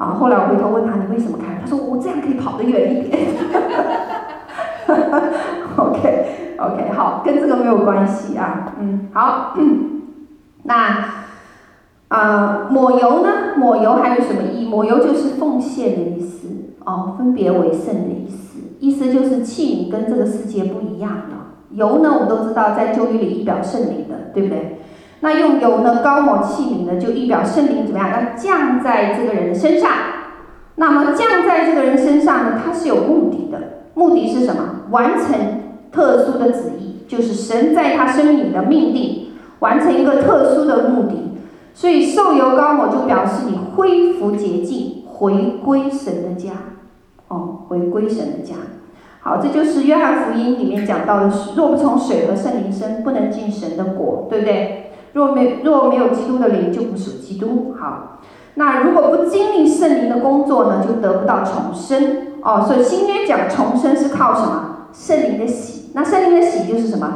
[0.00, 1.60] 啊，后来我回头问他，你为什么开？
[1.60, 3.34] 他说我这样可以跑得远一点。
[4.86, 5.26] 哈哈哈哈哈
[5.76, 8.72] OK OK 好，跟这个没有关系啊。
[8.80, 9.54] 嗯，好，
[10.64, 11.04] 那
[12.08, 13.28] 啊抹油呢？
[13.58, 14.66] 抹油还有什么意？
[14.66, 16.48] 抹油就是奉献的意思
[16.82, 21.58] 哦，分别为圣的意思，意思就是器皿跟这个世界不一样了。
[21.72, 24.79] 油呢，我们都知道在旧约里一表圣灵的，对不对？
[25.20, 28.10] 那用油呢，高抹器皿呢，就预表圣灵怎么样？
[28.10, 29.90] 要降在这个人的身上。
[30.76, 33.58] 那么降在这个人身上呢，它是有目的的。
[33.94, 34.86] 目的是什么？
[34.90, 35.36] 完成
[35.92, 41.32] 特殊的旨意，就是神在他生命里的命定，完成一个特殊的目的。
[41.74, 46.50] 所以受油高抹就表示你恢复洁净，回归神的家。
[47.28, 48.54] 哦，回归神的家。
[49.20, 54.79] 好，这就是约翰福音里面讲到的：若不从水和圣灵生，不能进神的国，对不对？
[55.12, 57.74] 若没若没有基督的灵，就不属基督。
[57.78, 58.18] 好，
[58.54, 62.28] 那如果不经历圣灵的工作呢，就得不到重生。
[62.42, 64.86] 哦，所以新约讲重生是靠什么？
[64.92, 65.90] 圣灵的洗。
[65.94, 67.08] 那圣灵的洗就是什么？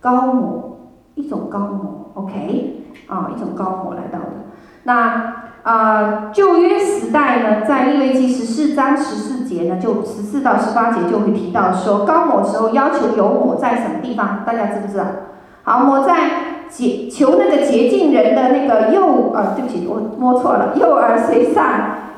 [0.00, 0.78] 高摩，
[1.14, 2.10] 一种高摩。
[2.14, 4.26] OK，啊，一种高摩来到的。
[4.84, 5.34] 那。
[5.64, 14.44] 啊、旧约时代呢，在利未记十四章十四节呢，就十四到十八节就会提到说，高摩时候要求有抹在什么地方？
[14.46, 15.04] 大家知不知道？
[15.64, 21.64] 好，抹在洁求那个洁净人的那个右，呃，对不起，我摸错了，右耳垂上，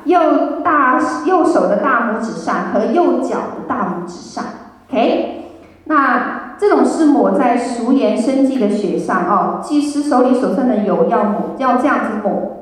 [0.05, 0.19] 右
[0.63, 4.43] 大右手的大拇指上和右脚的大拇指上。
[4.89, 5.45] OK，
[5.85, 12.57] 那这种是抹在熟盐生祭的血上哦，祭司手里所剩的油要抹，要这样子抹。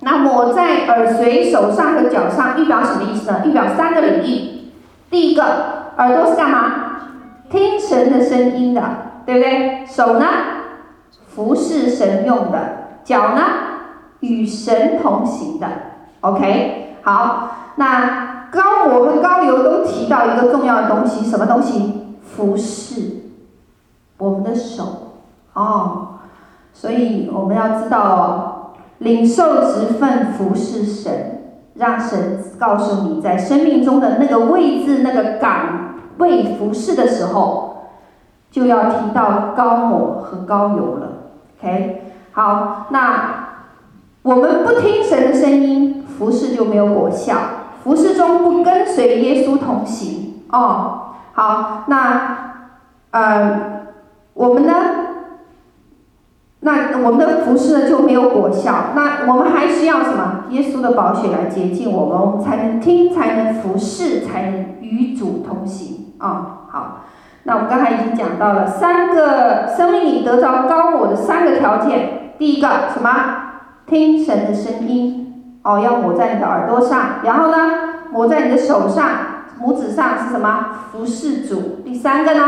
[0.00, 3.40] 那抹在耳垂、手上和脚上，预表什么意思呢？
[3.44, 4.70] 预表三个领域。
[5.10, 5.42] 第一个，
[5.96, 6.60] 耳朵是干嘛？
[7.50, 8.82] 听神的声音的，
[9.26, 9.86] 对不对？
[9.86, 10.26] 手呢，
[11.38, 12.58] 服侍神用的；
[13.04, 13.42] 脚呢，
[14.18, 15.68] 与神同行的。
[16.22, 17.50] OK，好。
[17.76, 22.16] 那高我和膏油都提到一个重要的东西，什么东西？
[22.22, 23.20] 服侍
[24.16, 25.12] 我们的手。
[25.52, 26.08] 哦，
[26.72, 28.54] 所以我们要知道哦。
[28.98, 37.76] 领受职分服侍神，让神告诉你在生命中的那个位置、那个岗位服侍的时候，
[38.50, 41.07] 就要提到高我和高油了。
[41.60, 43.48] OK，好，那
[44.22, 47.34] 我们不听神的声音，服侍就没有果效；
[47.82, 52.54] 服侍中不跟随耶稣同行，哦，好，那
[53.10, 53.82] 呃，
[54.34, 54.74] 我们呢？
[56.60, 58.86] 那我们的服侍呢就没有果效。
[58.94, 60.44] 那我们还需要什么？
[60.50, 66.46] 耶稣的宝血来洁净我们，我们才能听，才能服侍，才能与主同行啊、哦！
[66.68, 67.00] 好，
[67.48, 72.34] 那我们刚才已经讲到了三个生命里得着膏抹的三个条件。
[72.38, 73.10] 第一个什么？
[73.86, 77.20] 听神的声音哦，要抹在你的耳朵上。
[77.24, 77.56] 然后呢，
[78.12, 79.08] 抹在你的手上、
[79.62, 80.66] 拇指上是什么？
[80.92, 81.80] 服侍主。
[81.82, 82.42] 第三个呢？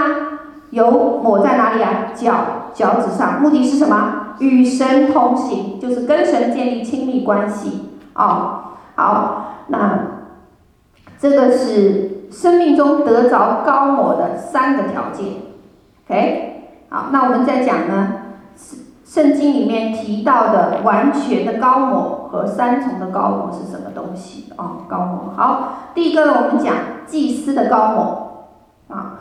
[0.69, 2.13] 油抹在哪里啊？
[2.15, 2.35] 脚
[2.75, 4.35] 脚趾上，目的是什么？
[4.39, 7.89] 与神同行，就是跟神建立亲密关系。
[8.13, 9.99] 哦，好，那
[11.19, 15.27] 这个是生命中得着膏抹的三个条件。
[16.07, 18.13] OK，好，那我们再讲呢，
[19.05, 24.53] 圣经里面提到的完全的膏抹和三重的膏抹是什么东西？
[24.57, 25.35] 哦，膏抹。
[25.37, 26.75] 好，第一个呢，我们讲
[27.07, 28.47] 祭司的膏抹，
[28.89, 29.17] 啊。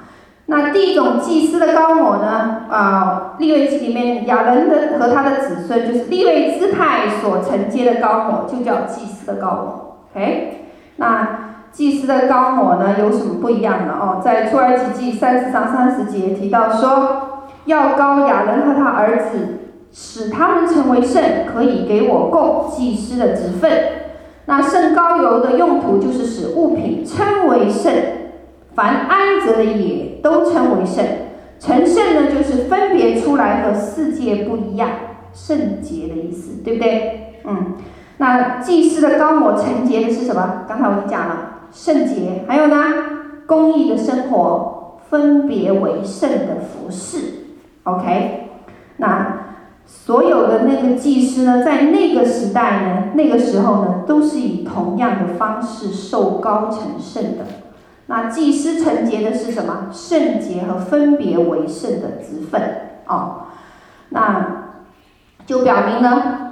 [0.51, 2.65] 那第一种祭司的膏抹呢？
[2.71, 9.97] 啊，利未记里面亚伦的和他的子孙，就是利未支派所承接的膏抹，就叫祭司的膏抹。
[10.11, 14.21] OK，那祭司的高抹呢，有什么不一样的哦？
[14.23, 19.59] 在出埃及记三十章三十节提到说，要高亚伦和他儿子，
[19.91, 23.71] 使他们成为圣，可以给我供祭司的职分。
[24.45, 27.93] 那圣膏油的用途就是使物品称为圣。
[28.75, 31.05] 凡安泽的也都称为圣，
[31.59, 34.89] 成圣呢，就是分别出来和世界不一样，
[35.33, 37.41] 圣洁的意思，对不对？
[37.43, 37.73] 嗯，
[38.17, 40.63] 那祭司的高抹承接的是什么？
[40.67, 42.75] 刚才我已经讲了，圣洁，还有呢，
[43.45, 47.45] 公益的生活，分别为圣的服饰。
[47.83, 48.49] OK，
[48.97, 49.37] 那
[49.85, 57.45] 所有的那个祭司呢，在那个时代呢，那个时候呢，都是以同样的方式受高成圣的。
[58.07, 59.87] 那祭司承接的是什么？
[59.91, 62.61] 圣洁和分别为圣的职分
[63.07, 63.43] 哦。
[64.09, 64.73] 那
[65.45, 66.48] 就表明呢，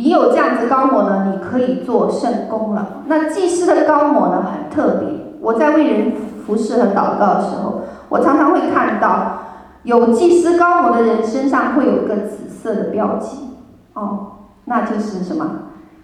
[0.00, 3.02] 你有这样子高模呢，你可以做圣工了。
[3.04, 5.08] 那祭司的高模呢，很特别。
[5.42, 6.12] 我在为人
[6.46, 9.42] 服侍和祷告的时候，我常常会看到
[9.82, 13.50] 有祭司高模的人身上会有一个紫色的标记，
[13.92, 14.28] 哦，
[14.64, 15.50] 那就是什么？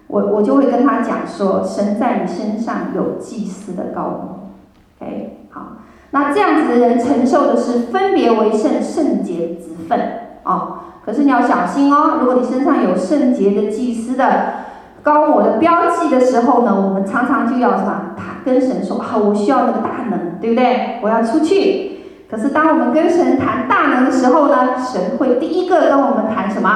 [0.09, 4.51] 我我就会跟他讲说，神在你身上有祭司的高模
[5.01, 5.69] ，OK，好，
[6.11, 9.99] 那这样子的人承受的是分别为圣圣洁的职分，
[10.45, 14.27] 哦，可是你要小心哦，如果你身上有圣洁的祭司的
[15.03, 18.15] 高我的标记的时候呢，我们常常就要什么？
[18.17, 20.99] 他跟神说，好，我需要那个大能，对不对？
[21.03, 21.93] 我要出去。
[22.29, 26.71] 可是当我们跟神谈大能的时候呢，神会第一个跟我们谈什么？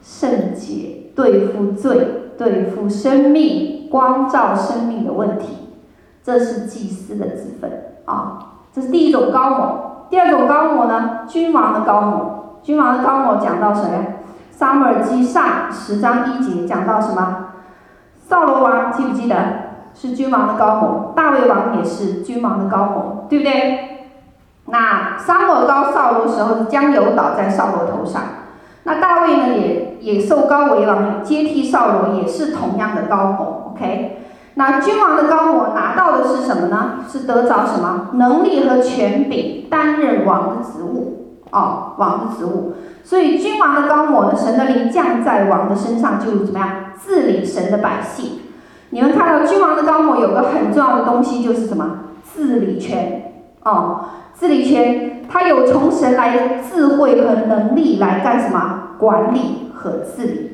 [0.00, 2.18] 圣洁，对付罪。
[2.38, 5.68] 对付生命、光照生命的问题，
[6.24, 7.70] 这是祭司的职分
[8.06, 8.38] 啊。
[8.74, 10.06] 这是第一种膏抹。
[10.10, 11.20] 第二种膏抹呢？
[11.28, 12.41] 君王的膏抹。
[12.62, 13.88] 君王的膏抹讲到谁？
[14.50, 17.46] 撒母耳记上十章一节讲到什么？
[18.28, 19.36] 扫罗王记不记得？
[19.94, 21.12] 是君王的膏抹。
[21.16, 24.08] 大卫王也是君王的膏抹，对不对？
[24.66, 28.22] 那撒母耳膏扫罗时候，将油倒在扫罗头上。
[28.84, 33.72] 那大卫呢，也也受高为王，接替扫罗，也是同样的膏抹。
[33.72, 34.22] OK，
[34.54, 37.00] 那君王的膏抹拿到的是什么呢？
[37.08, 41.21] 是得着什么能力和权柄，担任王的职务
[41.52, 42.74] 哦，王的职务。
[43.04, 46.68] 所以君王的高抹呢，神的灵降在王的身上，就怎么样
[47.00, 48.40] 治理神的百姓。
[48.90, 51.98] 你们看到君王的高抹有个很重要的东西，就是什么
[52.34, 53.32] 治理权
[53.62, 54.00] 哦，
[54.38, 55.10] 治理权。
[55.28, 58.80] 他有从神来智慧和能力来干什么？
[58.98, 60.50] 管理和治理。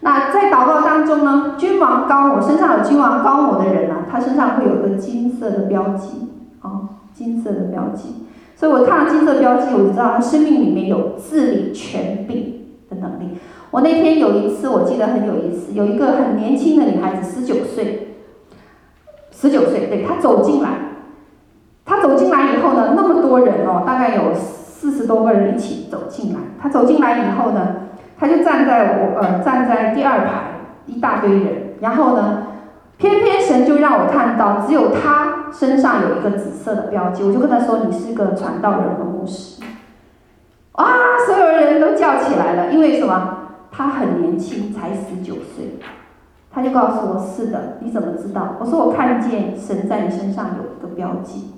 [0.00, 6.28] 那在祷告当中呢，君王膏抹身上有君王高某的人呢、他身上会有个金色的标记，
[6.60, 8.26] 哦，金色的标记。
[8.60, 13.38] 所以我看到金色标记，我就知道他生命里面有治理权柄的能力。
[13.70, 18.16] 我那天有一次，我记得很有意思，有一个很年轻的女孩子，十九岁，
[19.30, 20.68] 十九岁，对，她走进来。
[21.86, 26.40] 她走进来以后呢，那么多人哦，大概有四十多个人一起走进来。
[26.60, 27.76] 她走进来以后呢，
[28.18, 30.42] 她就站在我呃站在第二排，
[30.84, 31.76] 一大堆人。
[31.80, 32.42] 然后呢，
[33.00, 37.24] 偏偏神就让我看到，只有他身上有一个紫色的标记。
[37.24, 39.62] 我就跟他说：“你是个传道人和牧师。”
[40.72, 40.84] 啊，
[41.26, 43.38] 所有人都叫起来了，因为什么？
[43.72, 45.78] 他很年轻，才十九岁。
[46.52, 51.54] 他就告诉我：“是的，你怎么知道？”我说：“我看见神在你身上有一个标记。”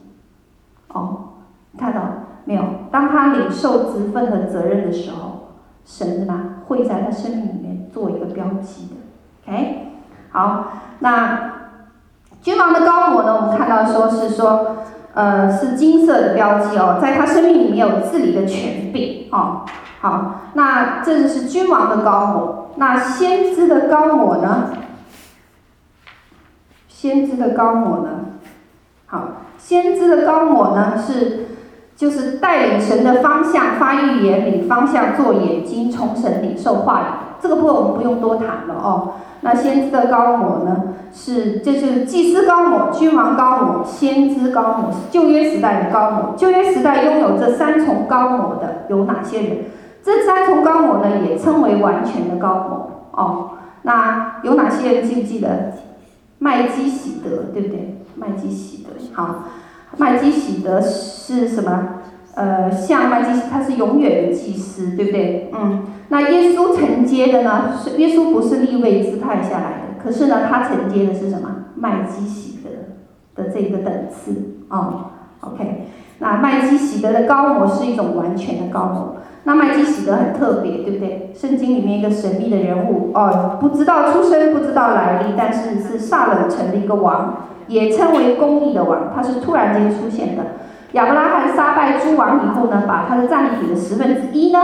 [0.94, 1.30] 哦，
[1.76, 2.02] 看到
[2.44, 2.62] 没有？
[2.92, 5.48] 当他领受职分和责任的时候，
[5.84, 9.50] 神呢会在他生命里面做一个标记的。
[9.52, 9.88] OK，
[10.30, 10.72] 好，
[11.02, 11.52] 那
[12.40, 13.36] 君王的高我呢？
[13.36, 14.78] 我们看到说是说，
[15.14, 19.62] 呃，是金色的标记哦，在他生命里面有治理的权柄哦。
[20.00, 22.70] 好，那这就是君王的高我。
[22.76, 24.70] 那先知的高我呢？
[26.88, 28.10] 先知的高我呢？
[29.06, 29.28] 好。
[29.58, 31.46] 先知的高我呢，是
[31.94, 37.04] 就是带领神的方向发预言，领方向做眼睛，从神领受话语。
[37.42, 39.14] 这个部分我们不用多谈了哦。
[39.40, 46.34] 那先知的膏抹呢，是就是祭司膏抹、君王膏抹、先知膏抹，是旧约时代的膏抹。
[46.36, 49.58] 旧约时代拥有这三重膏抹的有哪些人？
[50.04, 53.50] 这三重膏抹呢，也称为完全的膏抹哦。
[53.82, 55.72] 那有哪些人记不记得？
[56.38, 58.04] 麦基洗德，对不对？
[58.16, 59.44] 麦基洗德，好，
[59.96, 61.88] 麦基洗德是什么？
[62.34, 65.52] 呃，像麦基洗，他是永远的祭司，对不对？
[65.52, 65.82] 嗯，
[66.12, 67.72] 那耶稣承接的呢？
[67.82, 71.48] 是耶稣不是立位支派下来的，可是呢，他承接的是什么？
[71.74, 75.06] 麦基洗德的这个等次，哦
[75.40, 75.86] ，OK，
[76.18, 79.16] 那麦基洗德的高模是一种完全的高模。
[79.44, 81.32] 那麦基洗德很特别，对不对？
[81.34, 87.48] 圣经里面一个神秘的人物，哦，不知道出身，不知道来历，但是是撒冷城的一个王。
[87.68, 90.42] 也称为公义的王，他是突然间出现的。
[90.92, 94.58] 亚伯拉罕杀败诸王以后呢，把他的战利品的十分之一呢，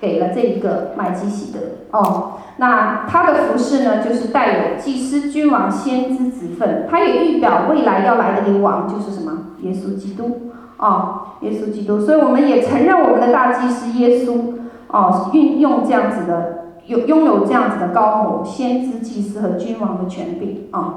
[0.00, 1.58] 给了这一个麦基洗德。
[1.90, 6.86] 哦，那他的服饰呢，就是带有祭司、君王、先知职分。
[6.90, 9.56] 他也预表未来要来的一个王，就是什么？
[9.62, 10.52] 耶稣基督。
[10.78, 12.00] 哦，耶稣基督。
[12.00, 14.54] 所以我们也承认我们的大祭司耶稣，
[14.88, 20.68] 哦，运用这样子的，有拥有这样子的高某、先知、祭司和君王的权柄。
[20.70, 20.94] 啊、哦。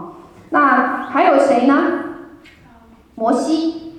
[0.51, 1.75] 那还有谁呢？
[3.15, 3.95] 摩西，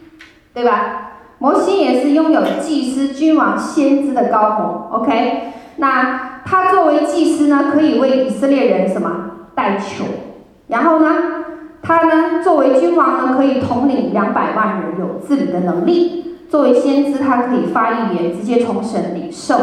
[0.54, 1.03] 对吧？
[1.38, 4.98] 摩西也是拥有祭司、君王、先知的膏抹。
[4.98, 9.10] OK，那他作为祭司呢，可以为以色列人什么
[9.54, 10.04] 代求？
[10.68, 11.08] 然后呢，
[11.82, 16.22] 他呢作为君王呢，可以统领两百万人，有治理的能力。
[16.48, 19.56] 作为先知，他可以发预言，直接从神领受。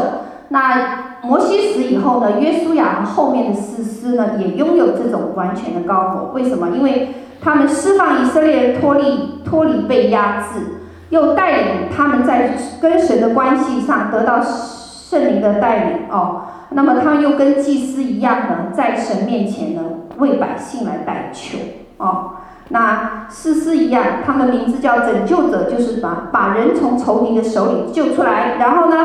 [0.50, 6.32] 那摩西死以后呢，约书亚和后面的四师呢，也拥有这种完全的膏抹。
[6.34, 6.72] 为什么？
[6.76, 7.10] 因为
[7.42, 10.81] 他们释放以色列人脱离脱离被压制，
[11.12, 16.42] 又带领他们在跟神的关系上得到圣灵的带领哦。
[16.72, 19.82] 那么他们又跟祭司一样呢，在神面前呢
[20.18, 21.58] 为百姓来代求
[21.98, 22.32] 哦。
[22.70, 28.56] 那士师一样，他们名字叫拯救者，就是把把人从仇敌的手里救出来。
[28.58, 28.96] 然后呢，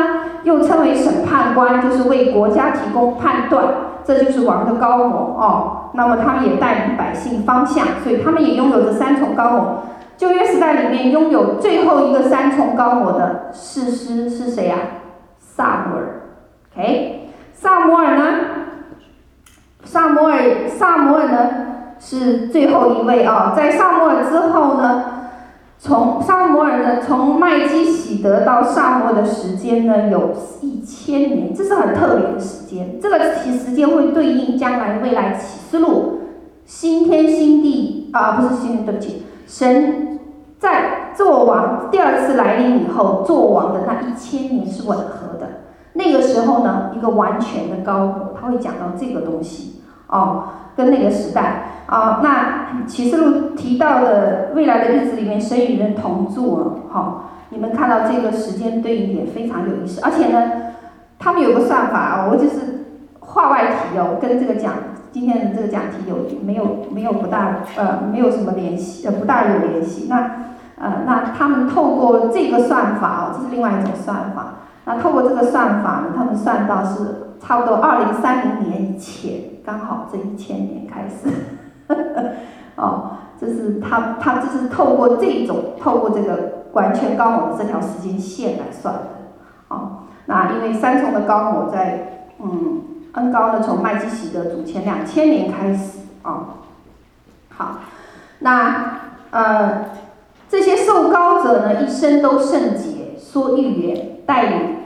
[0.45, 3.65] 又称为审判官，就是为国家提供判断。
[4.05, 5.91] 这就是王的膏抹哦。
[5.95, 9.83] 那么他们也带领百姓方向，所以他们也拥有这三重膏抹。
[10.17, 14.77] 旧约时代里面拥有最后一个三重膏抹的士师是谁呀？
[15.39, 16.23] 撒摩尔。
[16.73, 18.25] OK，撒摩尔呢？
[19.85, 21.51] 撒摩尔，撒摩尔呢？
[21.99, 25.05] 是最后一位啊，在撒摩尔之后呢，
[25.79, 33.01] 从撒摩尔呢，从麦基洗德到撒母耳的时间呢，有一千年，这是很特别的时间。
[33.01, 36.21] 这个其时间会对应将来未来启示录
[36.67, 40.19] 新天新地啊，不是新天，对不起，神
[40.59, 45.63] 在做王第二次来临以后，做王的那一千年是吻合的。
[45.95, 50.45] 那个时候呢，一个完全的膏抹，他会讲到这个东西哦，
[50.77, 51.73] 跟那个时代。
[51.87, 56.73] 啊、那启示录提到的未来的日子里面，神与人同住了。
[56.91, 60.51] 好、你们看到这个时间对应也非常有意思，而且呢，
[61.17, 62.87] 他们有个算法啊，我就是
[63.21, 64.73] 话外题哦，跟这个讲
[65.17, 70.09] 今天的这个讲题有没有没有不大呃没有什么联系呃不大有联系。
[70.11, 70.31] 那
[70.79, 74.57] 呃那他们透过这个算法哦，这是另外一种算法。
[74.85, 81.31] 那透过这个算法呢，他们算到是差不多二零三零年以前，刚好这一千年开始。
[82.75, 89.01] 哦，这是他他这是透过这种透过这个完全高模的这条时间线来算的。
[89.69, 92.83] 哦，那因为三重的高模在嗯
[93.17, 96.47] 恩膏呢，从麦基洗德主前两千年开始啊、哦。
[97.51, 97.81] 好，
[98.39, 99.01] 那
[99.31, 99.87] 呃
[100.49, 104.77] 这些受膏者呢，一生都圣洁，说预言，带领。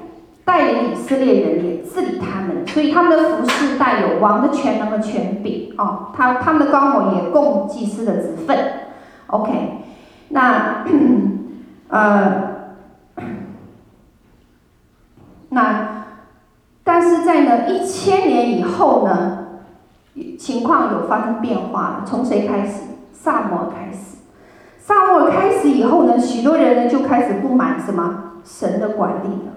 [0.43, 6.09] 带领以色列人也治理他们，所以他们的服饰带有王的权能和权柄哦。
[6.17, 8.59] 他他们的膏抹也供祭司的职分。
[9.29, 9.53] OK，
[10.31, 10.85] 那
[11.89, 12.43] 呃，
[15.51, 15.80] 那
[17.51, 19.39] 呢一千年以后呢，
[20.39, 22.03] 情况有发生变化。
[22.07, 22.85] 从谁开始？
[23.13, 24.17] 萨摩开始。
[24.79, 29.53] 萨摩开始以后呢，许多人呢就开始不满什么神的管理了。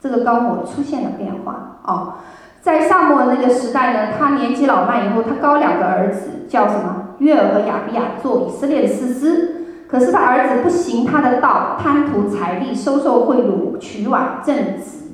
[0.00, 2.12] 这个高摩出现了变化哦，
[2.60, 7.14] 在萨摩那个时代呢，他年纪老迈以后，他高两个儿子，叫什么？
[7.18, 9.54] 约尔和亚比亚做以色列的士师。
[9.88, 15.07] 可是他儿子不行他的道，贪图财利，收受贿赂，取软正直。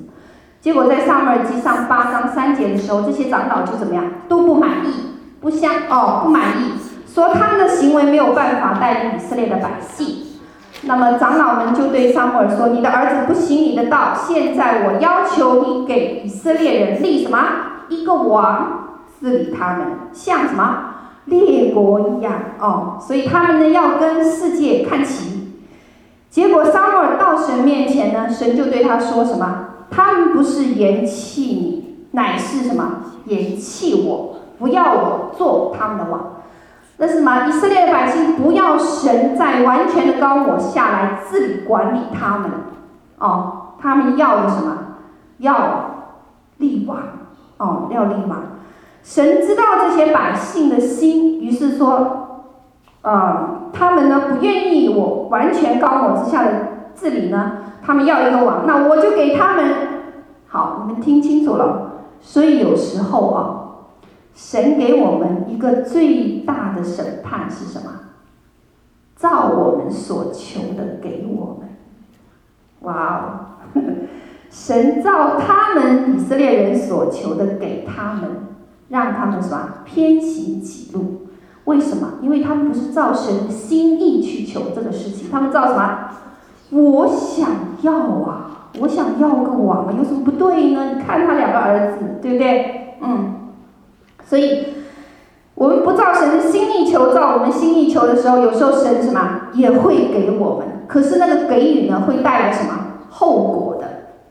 [0.65, 4.03] 结果在撒母耳记上八章三节的时候，这些长老就怎么样？
[4.27, 6.71] 都不满意，不相哦，不满意，
[7.07, 10.39] 说他们的行为没有办法带领以色列的百姓。
[10.81, 17.37] 那么长老们就对撒母耳说：“你的儿子不行你的道，现在我要求你给以色列人立什么？
[17.89, 18.87] 一个王
[19.19, 20.79] 治理他们，像什么
[21.25, 22.97] 列国一样哦。
[22.99, 25.53] 所以他们呢要跟世界看齐。
[26.31, 29.64] 结果撒母耳到神面前呢，神就对他说什么？
[29.89, 33.01] 他们不是嫌弃你，乃是什么？
[33.27, 36.31] 嫌弃我，不要我做他们的王。”
[36.97, 37.47] 那是什么？
[37.47, 42.49] 以色列的百姓不要神在完全的高我下来治理管理他们，
[43.19, 44.77] 哦，他们要的什么？
[45.39, 46.13] 要
[46.57, 46.97] 立王，
[47.57, 48.37] 哦，要立王。
[49.03, 52.45] 神知道这些百姓的心，于是说，
[53.01, 56.51] 呃，他们呢不愿意我完全高我之下的
[56.95, 59.75] 治理呢，他们要一个王，那我就给他们。
[60.47, 62.05] 好，你们听清楚了。
[62.19, 63.61] 所以有时候啊。
[64.37, 67.89] 神给我们一个最大的审判是什么？
[69.15, 71.69] 照我们所求的给我们。
[72.81, 73.15] 哇
[73.73, 73.79] 哦！
[74.51, 78.29] 神照他们以色列人所求的给他们，
[78.89, 79.69] 让他们什么？
[79.85, 81.27] 偏行己路。
[81.63, 82.15] 为什么？
[82.21, 86.09] 因为他们不是照神心意去求这个事情，他们照什么？
[86.71, 87.49] 我想
[87.81, 90.95] 要啊，我想要个王，有什么不对呢？
[90.95, 92.97] 你看他两个儿子，对不对？
[93.01, 93.35] 嗯。
[94.23, 94.73] 所以，
[95.53, 100.65] 我们不造神的心意求，造我们心意求的时候，有时候神什么也会给我们。
[100.87, 102.71] 可是那个给予呢，会带来什么
[103.09, 103.87] 后果的？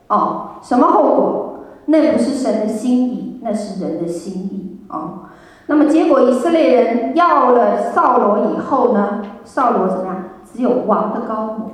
[0.07, 1.59] 哦，什么后果？
[1.85, 5.19] 那不是神的心意，那是人的心意哦。
[5.67, 10.15] 那么结果，以色列人要了扫罗以后呢，扫罗怎么样？
[10.53, 11.71] 只有王的膏抹，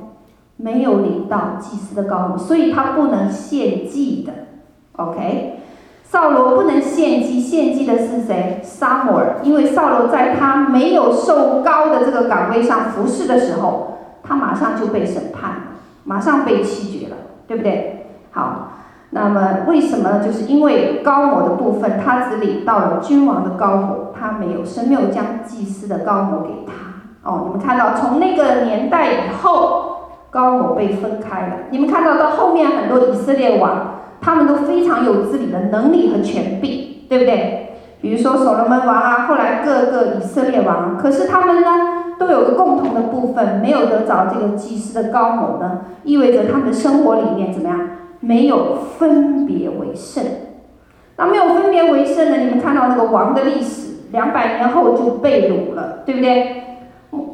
[0.62, 4.34] 没有领到祭司的膏抹，所以他不能献祭的。
[4.94, 5.58] OK。
[6.04, 8.60] 扫罗不能献祭，献祭的是谁？
[8.62, 15.62] 撒母耳，因为扫罗在他没有受膏的这个岗位上服侍的时候，他马上就被审判了。
[16.04, 17.16] 马上被弃绝了，
[17.48, 18.08] 对不对？
[18.32, 18.74] 好，
[19.12, 20.20] 那么为什么？
[20.20, 26.74] 就是因为膏抹的部分，他只领到了君王的膏抹，他没有，神没有将祭司的膏抹给他。
[27.24, 29.91] 哦，你们看到从那个年代以后，
[30.32, 31.54] 高某被分开了。
[31.70, 37.68] 你们看到到后面很多以色列王，他们都非常有自理的能力和权柄，对不对？
[38.02, 41.68] 比如说所罗门王啊，后来各个以色列王，可是他们呢，
[42.18, 47.80] 都有个共同的部分，没有得着这个祭司的高某呢，意味着他们的生活里面怎么样？
[48.20, 50.24] 没有分别为圣。
[51.18, 52.38] 那没有分别为圣呢？
[52.38, 56.71] 你们看到那个王的历史，两百年后就被掳了，对不对？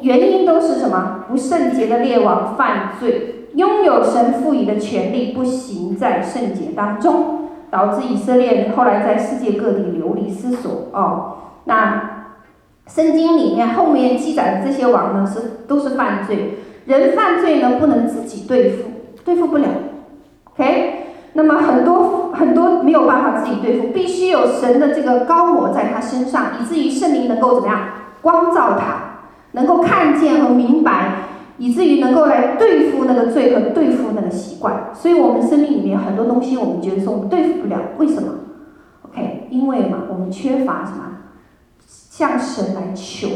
[0.01, 1.25] 原因都是什么？
[1.27, 10.89] 不圣洁的列王犯罪，拥有神赋予的权利，不行在圣洁当中，导致以色列人后来在世界各地流离失所。
[10.93, 12.35] 哦，那
[12.87, 16.59] 圣经里面后面记载的这些王呢，是都是犯罪。
[16.85, 18.83] 人犯罪呢，不能自己对付，
[19.25, 19.67] 对付不了。
[20.53, 27.79] OK，那么很多很多没有办法自己对付，必须有神的这个高我在他身上，以至于圣灵能够怎么样
[28.21, 29.06] 光照他。
[29.57, 31.23] 能够看见和明白，
[31.57, 34.91] 以至于能够来对付那个罪和对付那个习惯。
[34.93, 38.29] 所以，我们生命里面很多东西，我们觉得说我们对付不了，为什么
[39.01, 41.03] ？OK，因为嘛，我们缺乏什么？
[41.87, 43.27] 向神来求，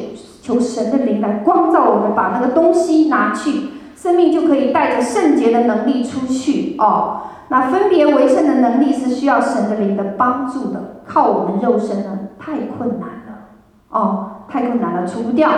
[0.42, 7.22] 求神的灵来光照我们，把那个东西拿去，生命就可以带着圣洁的能力出去哦。
[7.50, 13.50] 那分别为圣的能力是需要神的灵的帮助的，靠我们肉身呢，太困难了
[13.90, 15.50] 哦，太困难了，除不掉。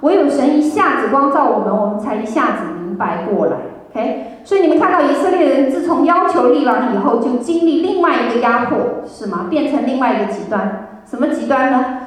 [0.00, 3.56] 唯有神一下子光照我们，我们才一下子明白过来。
[3.90, 9.46] OK，所以你们看到以色列人自从要求立王以后，就经历另外一个压迫，是吗？
[9.48, 11.02] 变成另外一个极端。
[11.04, 12.00] 什么极端呢？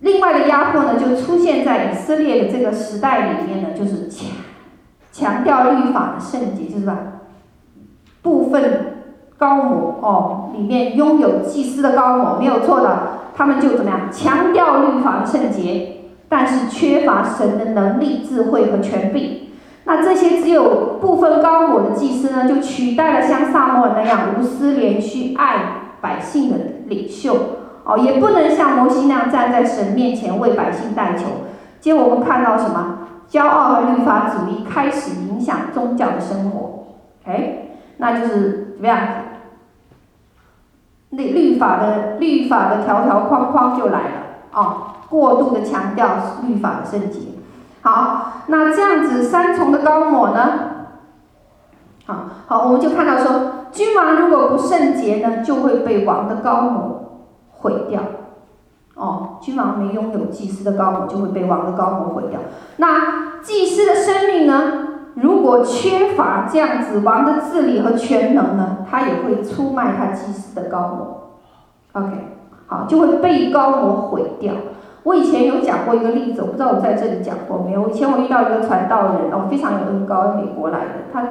[0.00, 4.28] 另外的压迫呢，就出现在以色列的这个时代里面呢，就是强
[5.12, 6.96] 强调律法的圣洁，就是吧？
[8.22, 8.94] 部分
[9.36, 12.98] 膏抹哦，里面拥有祭司的膏抹，没有错的，
[13.36, 14.10] 他们就怎么样？
[14.10, 15.95] 强调律法的圣洁。
[16.28, 19.48] 但是缺乏神的能力、智慧和权柄，
[19.84, 25.56] 那这些只有部分膏抹的祭司呢，就取代了像撒母耳那样无私连续爱
[26.00, 26.56] 百姓的
[26.86, 27.36] 领袖
[27.84, 31.26] 哦，也不能像摩西那样站在神面前为百姓代求。
[31.80, 32.98] 结果我们看到什么？
[33.28, 36.86] 骄傲和律法主义开始影响宗教的生活。
[37.24, 38.98] 哎，那就是怎么样？
[41.10, 44.10] 那律法的律法的条条框框就来了
[44.52, 44.85] 哦。
[45.08, 46.08] 过度的强调
[46.46, 47.20] 律法的圣洁，
[47.82, 50.50] 好，那这样子三重的高抹呢？
[52.06, 52.14] 好
[52.46, 58.00] 好，我们就看到说，君王如果不圣洁呢，就会被王的高抹毁掉。
[58.94, 62.40] 哦，君王没拥有祭司的高抹，就会被王的高抹毁掉。
[62.76, 64.88] 那祭司的生命呢？
[65.14, 72.02] 如果缺乏这样子王的治理和权能呢，他也会出卖他祭司的高抹。
[72.02, 72.10] OK，
[72.66, 74.52] 好，就会被高抹毁掉。
[75.06, 77.88] 我以前有讲过一个例子，我不知道我在这里讲过没有。
[77.88, 80.92] 以前我遇到一个传道人，哦，非常有恩膏，美国来的。
[81.12, 81.22] 他，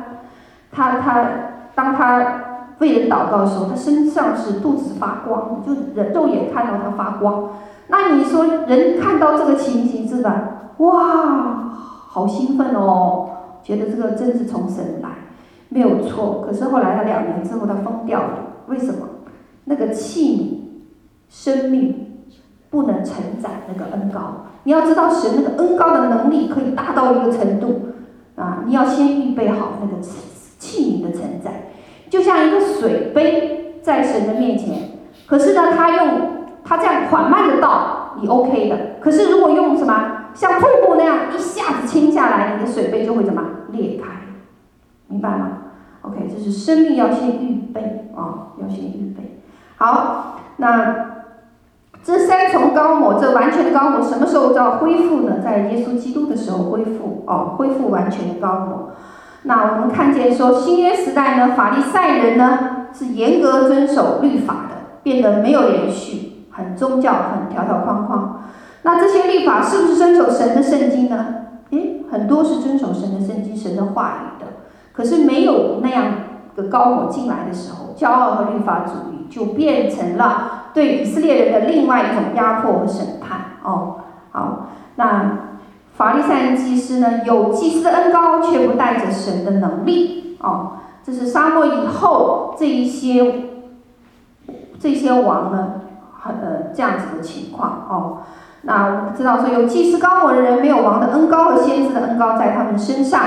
[0.72, 1.30] 他，他，
[1.76, 7.50] 当他为人祷告的时候，他身上是肚子发光，就人肉眼看到他发光。
[7.90, 10.72] 那你说人看到这个情形是吧？
[10.78, 11.74] 哇，
[12.08, 13.28] 好兴奋哦，
[13.62, 15.10] 觉得这个真是从神来，
[15.68, 16.46] 没有错。
[16.48, 18.30] 可是后来他两年之后他疯掉了，
[18.68, 19.00] 为什么？
[19.66, 20.64] 那个器
[21.30, 22.05] 皿，生命。
[22.70, 27.90] 不能承载那个恩膏，你要知道神那个恩膏的能力可以大到一个程度
[28.36, 28.64] 啊！
[28.66, 31.70] 你要先预备好那个器皿的承载，
[32.10, 35.00] 就像一个水杯在神的面前。
[35.26, 36.22] 可是呢，他用
[36.64, 38.78] 他这样缓慢的倒，你 OK 的。
[39.00, 43.42] 可是如果用什么像瀑布那样一下子倾下来，你的水杯就会怎么
[43.72, 44.10] 裂开？
[45.08, 45.50] 明白吗
[46.02, 49.40] ？OK，这是生命要先预备啊，要先预备。
[49.78, 51.15] 好，那。
[52.06, 55.40] 这三重膏抹，这完全的膏抹，什么时候要恢复呢？
[55.44, 58.92] 在耶稣基督的时候恢复哦，恢复完全的膏抹。
[59.42, 68.44] 那我们看见说，新约时代呢，法利赛人呢是严格遵守律法的，变得没有连续，很宗教，很条条框框。
[68.84, 71.26] 那这些律法是不是遵守神的圣经呢？
[71.72, 74.46] 诶，很多是遵守神的圣经、神的话语的。
[74.94, 76.06] 可是没有那样
[76.56, 80.62] 的膏抹进来的时候，骄傲和律法主义就变成了。
[80.76, 83.96] 对以色列人的另外一种压迫和审判哦，
[84.32, 84.68] 好，
[84.98, 85.32] 那
[85.94, 93.46] 法利赛人祭司呢，有祭司的恩高，却不带着神的能力哦，这是沙漠以后这一些
[94.78, 95.76] 这些王呢，
[96.22, 98.18] 很呃这样子的情况哦。
[98.64, 103.22] 那我们知道说，有祭司膏抹的人没有王的恩高和先知的恩高在他们身上，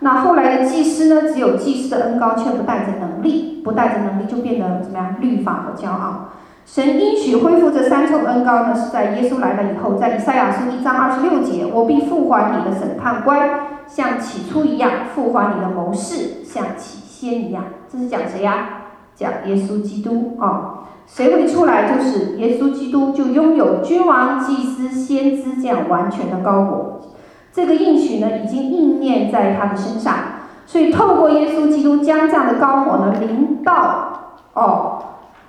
[0.00, 5.16] 那后来的祭司呢，只有祭司的恩高，却不带着能力，不带着能力就变得怎么样？
[5.20, 6.30] 律法和骄傲。
[6.66, 13.48] 神应许恢复这三重恩膏呢，是在耶稣来了以后，在以赛亚书一章二十六节，我必复还你的审判官，
[13.86, 17.66] 像起初一样；复还你的谋士，像起先一样。
[17.88, 18.82] 这是讲谁呀？
[19.14, 20.82] 讲耶稣基督啊。
[21.06, 21.94] 谁会出来？
[21.94, 27.00] 就是耶稣基督，就拥有君王、祭司、先知这样完全的膏抹。
[27.52, 30.14] 这个应许呢，已经应验在他的身上，
[30.66, 34.08] 所以透过耶稣基督将这样的膏抹呢临到
[34.52, 34.98] 哦，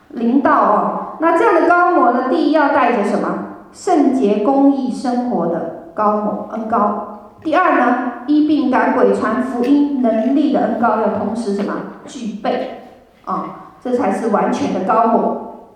[0.09, 3.27] 临到哦，那这样的高模呢，第一要带着什么？
[3.71, 7.31] 圣洁、公义生活的高模恩高。
[7.43, 7.97] 第二呢，
[8.27, 11.73] 医病赶鬼、传福音能力的恩高要同时什么
[12.05, 12.81] 具备
[13.25, 13.43] 啊、哦？
[13.83, 15.71] 这才是完全的高模。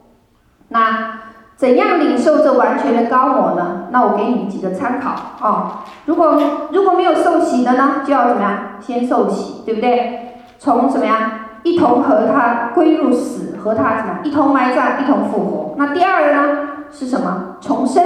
[0.70, 1.20] 那。
[1.58, 3.84] 怎样领受这完全的高模呢？
[3.92, 5.72] 那我给你们几个参考啊、哦。
[6.06, 8.58] 如果如果没有受洗的呢，就要怎么样？
[8.80, 10.40] 先受洗，对不对？
[10.58, 11.41] 从什么呀？
[11.64, 14.20] 一同和他归入死，和他怎么？
[14.24, 15.76] 一同埋葬，一同复活。
[15.78, 16.68] 那第二呢？
[16.92, 17.58] 是什么？
[17.62, 18.04] 重生，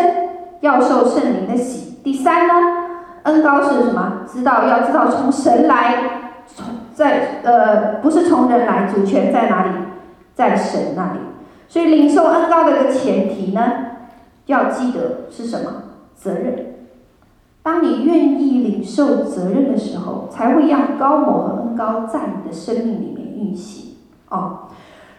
[0.62, 2.00] 要受圣灵的洗。
[2.04, 2.54] 第三呢？
[3.24, 4.22] 恩高是什么？
[4.28, 5.96] 知道要知道从神来，
[6.46, 9.70] 从在呃不是从人来，主权在哪里？
[10.34, 11.20] 在神那里。
[11.68, 13.62] 所以领受恩高的一个前提呢，
[14.46, 15.72] 要记得是什么？
[16.14, 16.74] 责任。
[17.64, 23.98] 当你愿意领受责任的时候，才会让高某和恩高在你的生命里运行。
[24.30, 24.70] 哦，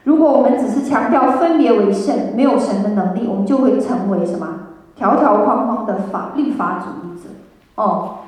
[0.04, 4.48] 如果我们只是强调分别为圣，没有神的能力，我们就会成为什么？
[4.94, 7.28] 条条框框的法律法主义者。
[7.76, 8.18] 哦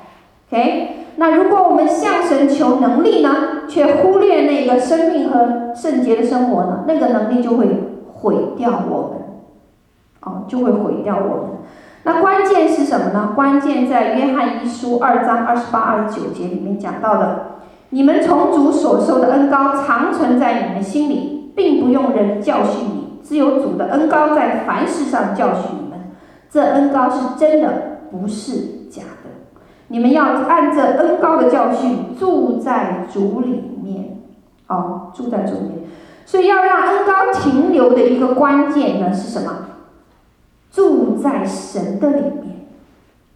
[0.49, 1.05] ，OK。
[1.17, 7.85] 那如果我们向神求能力呢，却忽略那个生命和圣洁的生活呢，那个能力就会。
[8.21, 9.19] 毁掉我们，
[10.19, 11.45] 哦，就会毁掉我们。
[12.03, 13.31] 那关键是什么呢？
[13.33, 17.58] 关键在约翰一书二章二十八、二十九节里面讲到的：
[17.91, 26.11] 你们从主所受的恩高常存在你们心里，并不用人教训你，只有主的恩高在凡事上教训你们。
[26.49, 29.29] 这恩高是真的，不是假的。
[29.87, 34.19] 你们要按这恩高的教训住在主里面，
[34.67, 35.79] 哦，住在主里面。
[36.25, 39.65] 所以要让恩高停留的一个关键呢是什么？
[40.71, 42.67] 住在神的里面，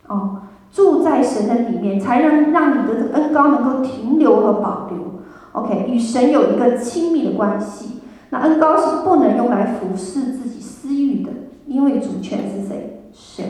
[0.08, 0.43] 哦，
[0.74, 5.22] 住在神的里面，才能让你的这个恩膏能够停留和保留。
[5.54, 8.02] OK，与神有一个亲密的关系。
[8.32, 11.30] 那恩膏是不能用来服侍自己私欲的，
[11.68, 13.04] 因为主权是谁？
[13.14, 13.46] 神。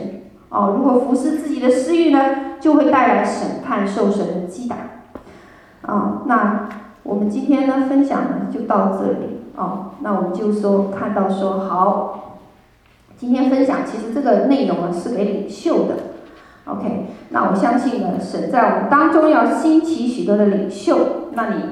[0.50, 4.76] 哦，如果服侍自己的私欲呢，就会带来审判、受神的击打。
[4.76, 6.68] 啊、哦，那。
[7.04, 12.38] 我们今天呢，分享呢就到这里哦，那我们就说看到说好，
[13.18, 15.96] 今天分享其实这个内容呢是给领袖的
[16.64, 21.62] ，OK，那我相信呢神在我们当中要兴起许多的领袖，那你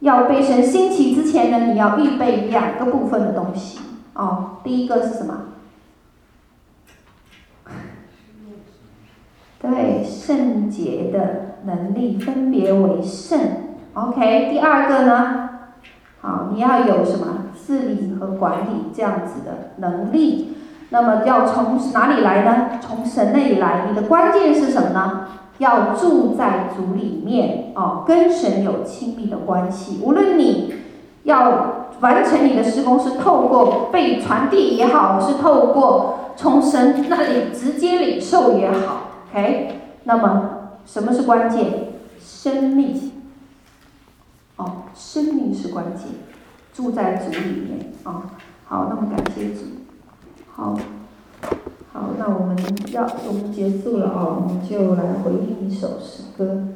[0.00, 3.80] 要被神兴起之前呢，你要预备两个部分的东西。
[4.14, 5.34] 哦，第一个是什么？
[9.60, 13.40] 对，圣洁的能力分别为圣。
[13.94, 15.48] OK，第二个呢，
[16.20, 17.38] 好，你要有什么？
[17.64, 20.56] 治理和管理这样子的能力，
[20.92, 22.78] 那么要从哪里来呢？
[22.82, 23.86] 从神那里来。
[23.88, 25.26] 你的关键是什么呢？
[25.56, 30.00] 要住在主里面哦，跟神有亲密的关系。
[30.02, 30.74] 无论你
[31.22, 40.50] 要完成你的事工是透过被传递也好，是透过从神那里直接领受也好，OK，那么
[40.84, 41.92] 什么是关键？
[42.20, 43.12] 生命。
[44.56, 46.08] 哦，生命是关键，
[46.74, 48.22] 住在主里面啊、哦。
[48.66, 49.81] 好，那么感谢主。
[50.54, 50.76] 好，
[51.92, 52.56] 好，那我们
[52.92, 56.68] 要我们结束了、哦，我们就来回应一首诗歌。